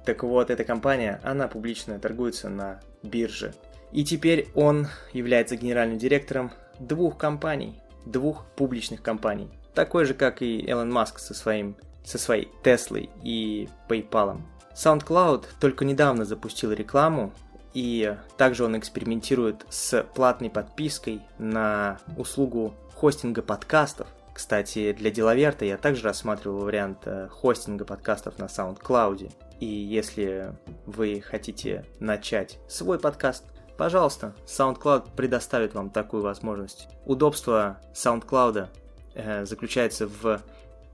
Так 0.05 0.23
вот, 0.23 0.51
эта 0.51 0.63
компания, 0.63 1.19
она 1.23 1.47
публично 1.47 1.99
торгуется 1.99 2.49
на 2.49 2.79
бирже. 3.01 3.55
И 3.91 4.03
теперь 4.03 4.49
он 4.53 4.87
является 5.13 5.55
генеральным 5.55 5.97
директором 5.97 6.51
двух 6.79 7.17
компаний, 7.17 7.81
двух 8.05 8.45
публичных 8.55 9.01
компаний 9.01 9.49
такой 9.75 10.05
же, 10.05 10.15
как 10.15 10.41
и 10.41 10.65
Элон 10.65 10.91
Маск 10.91 11.19
со, 11.19 11.35
своим, 11.35 11.75
со 12.03 12.17
своей 12.17 12.49
Теслой 12.63 13.09
и 13.21 13.69
PayPal. 13.87 14.41
SoundCloud 14.75 15.45
только 15.59 15.85
недавно 15.85 16.25
запустил 16.25 16.71
рекламу, 16.71 17.31
и 17.73 18.15
также 18.37 18.63
он 18.65 18.77
экспериментирует 18.77 19.65
с 19.69 20.03
платной 20.13 20.49
подпиской 20.49 21.21
на 21.39 21.99
услугу 22.17 22.73
хостинга 22.93 23.41
подкастов. 23.41 24.07
Кстати, 24.33 24.93
для 24.93 25.11
Делаверта 25.11 25.65
я 25.65 25.77
также 25.77 26.03
рассматривал 26.03 26.59
вариант 26.65 26.99
э, 27.05 27.29
хостинга 27.29 27.85
подкастов 27.85 28.37
на 28.37 28.45
SoundCloud. 28.45 29.31
И 29.61 29.65
если 29.65 30.53
вы 30.85 31.21
хотите 31.25 31.85
начать 31.99 32.59
свой 32.67 32.99
подкаст, 32.99 33.45
пожалуйста, 33.77 34.35
SoundCloud 34.45 35.15
предоставит 35.15 35.73
вам 35.73 35.89
такую 35.89 36.21
возможность. 36.21 36.89
Удобство 37.05 37.77
SoundCloud 37.93 38.69
Э, 39.15 39.45
заключается 39.45 40.07
в 40.07 40.41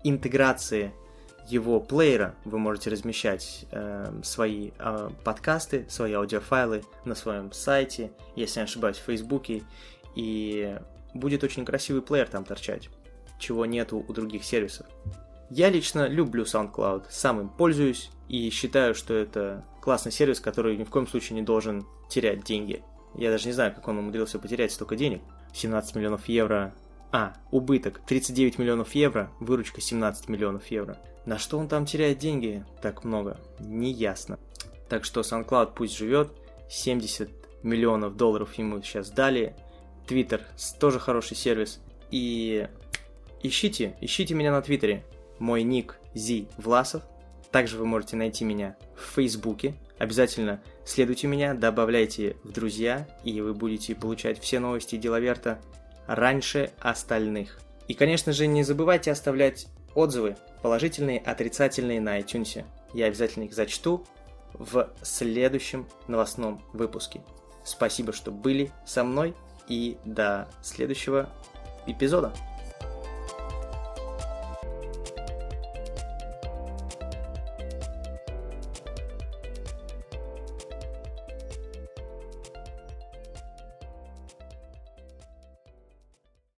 интеграции 0.04 0.94
его 1.48 1.80
плеера 1.80 2.36
вы 2.46 2.60
можете 2.60 2.90
размещать 2.90 3.66
э, 3.72 4.22
свои 4.24 4.72
э, 4.78 5.10
подкасты, 5.24 5.86
свои 5.90 6.14
аудиофайлы 6.14 6.84
на 7.06 7.16
своем 7.16 7.52
сайте, 7.52 8.12
если 8.36 8.60
не 8.60 8.64
ошибаюсь, 8.66 8.98
в 8.98 9.04
Фейсбуке, 9.04 9.64
и 10.16 10.78
будет 11.14 11.44
очень 11.44 11.66
красивый 11.66 12.02
плеер 12.02 12.28
там 12.28 12.46
торчать, 12.46 12.90
чего 13.40 13.66
нету 13.66 14.04
у 14.08 14.14
других 14.14 14.44
сервисов. 14.44 14.88
Я 15.50 15.70
лично 15.70 16.08
люблю 16.08 16.44
SoundCloud, 16.44 17.06
сам 17.10 17.42
им 17.42 17.50
пользуюсь 17.50 18.10
и 18.30 18.50
считаю, 18.50 18.96
что 18.96 19.14
это 19.14 19.66
классный 19.82 20.12
сервис, 20.12 20.40
который 20.40 20.78
ни 20.78 20.86
в 20.86 20.90
коем 20.90 21.08
случае 21.08 21.36
не 21.36 21.42
должен 21.42 21.86
терять 22.10 22.44
деньги. 22.44 22.84
Я 23.16 23.32
даже 23.32 23.48
не 23.48 23.54
знаю, 23.54 23.74
как 23.74 23.88
он 23.88 23.98
умудрился 23.98 24.40
потерять 24.40 24.72
столько 24.72 24.96
денег. 24.96 25.22
17 25.54 25.96
миллионов 25.96 26.30
евро. 26.30 26.74
А, 27.12 27.34
убыток 27.52 28.02
39 28.06 28.58
миллионов 28.58 28.96
евро, 28.96 29.32
выручка 29.40 29.82
17 29.82 30.30
миллионов 30.30 30.68
евро. 30.68 30.98
На 31.26 31.38
что 31.38 31.58
он 31.58 31.68
там 31.68 31.86
теряет 31.86 32.20
деньги 32.20 32.66
так 32.82 33.04
много? 33.04 33.40
Неясно. 33.60 34.40
Так 34.88 35.04
что 35.04 35.22
SoundCloud 35.22 35.74
пусть 35.76 35.98
живет. 35.98 36.32
70 36.70 37.30
миллионов 37.64 38.16
долларов 38.16 38.54
ему 38.54 38.82
сейчас 38.82 39.10
дали. 39.10 39.56
Twitter 40.08 40.42
тоже 40.80 41.00
хороший 41.00 41.36
сервис. 41.36 41.82
И 42.12 42.68
ищите, 43.44 43.96
ищите 44.00 44.34
меня 44.34 44.52
на 44.52 44.62
Твиттере. 44.62 45.06
Мой 45.38 45.64
ник 45.64 46.00
Зи 46.14 46.48
Власов. 46.58 47.04
Также 47.52 47.78
вы 47.78 47.86
можете 47.86 48.16
найти 48.16 48.46
меня 48.46 48.78
в 48.96 49.16
Фейсбуке. 49.16 49.76
Обязательно 49.98 50.64
следуйте 50.86 51.28
меня, 51.28 51.54
добавляйте 51.54 52.38
в 52.44 52.52
друзья, 52.54 53.08
и 53.24 53.42
вы 53.42 53.54
будете 53.54 53.94
получать 53.94 54.40
все 54.40 54.60
новости 54.60 54.96
Делаверта 54.96 55.60
раньше 56.16 56.72
остальных. 56.80 57.60
И, 57.88 57.94
конечно 57.94 58.34
же, 58.34 58.46
не 58.46 58.64
забывайте 58.64 59.12
оставлять 59.12 59.68
отзывы, 59.96 60.36
положительные, 60.62 61.20
отрицательные 61.20 62.02
на 62.02 62.20
iTunes. 62.20 62.66
Я 62.94 63.06
обязательно 63.06 63.46
их 63.46 63.54
зачту 63.54 64.06
в 64.54 64.90
следующем 65.02 65.88
новостном 66.08 66.62
выпуске. 66.74 67.22
Спасибо, 67.64 68.12
что 68.12 68.32
были 68.32 68.72
со 68.86 69.04
мной, 69.04 69.34
и 69.70 69.98
до 70.04 70.50
следующего 70.62 71.30
эпизода. 71.88 72.34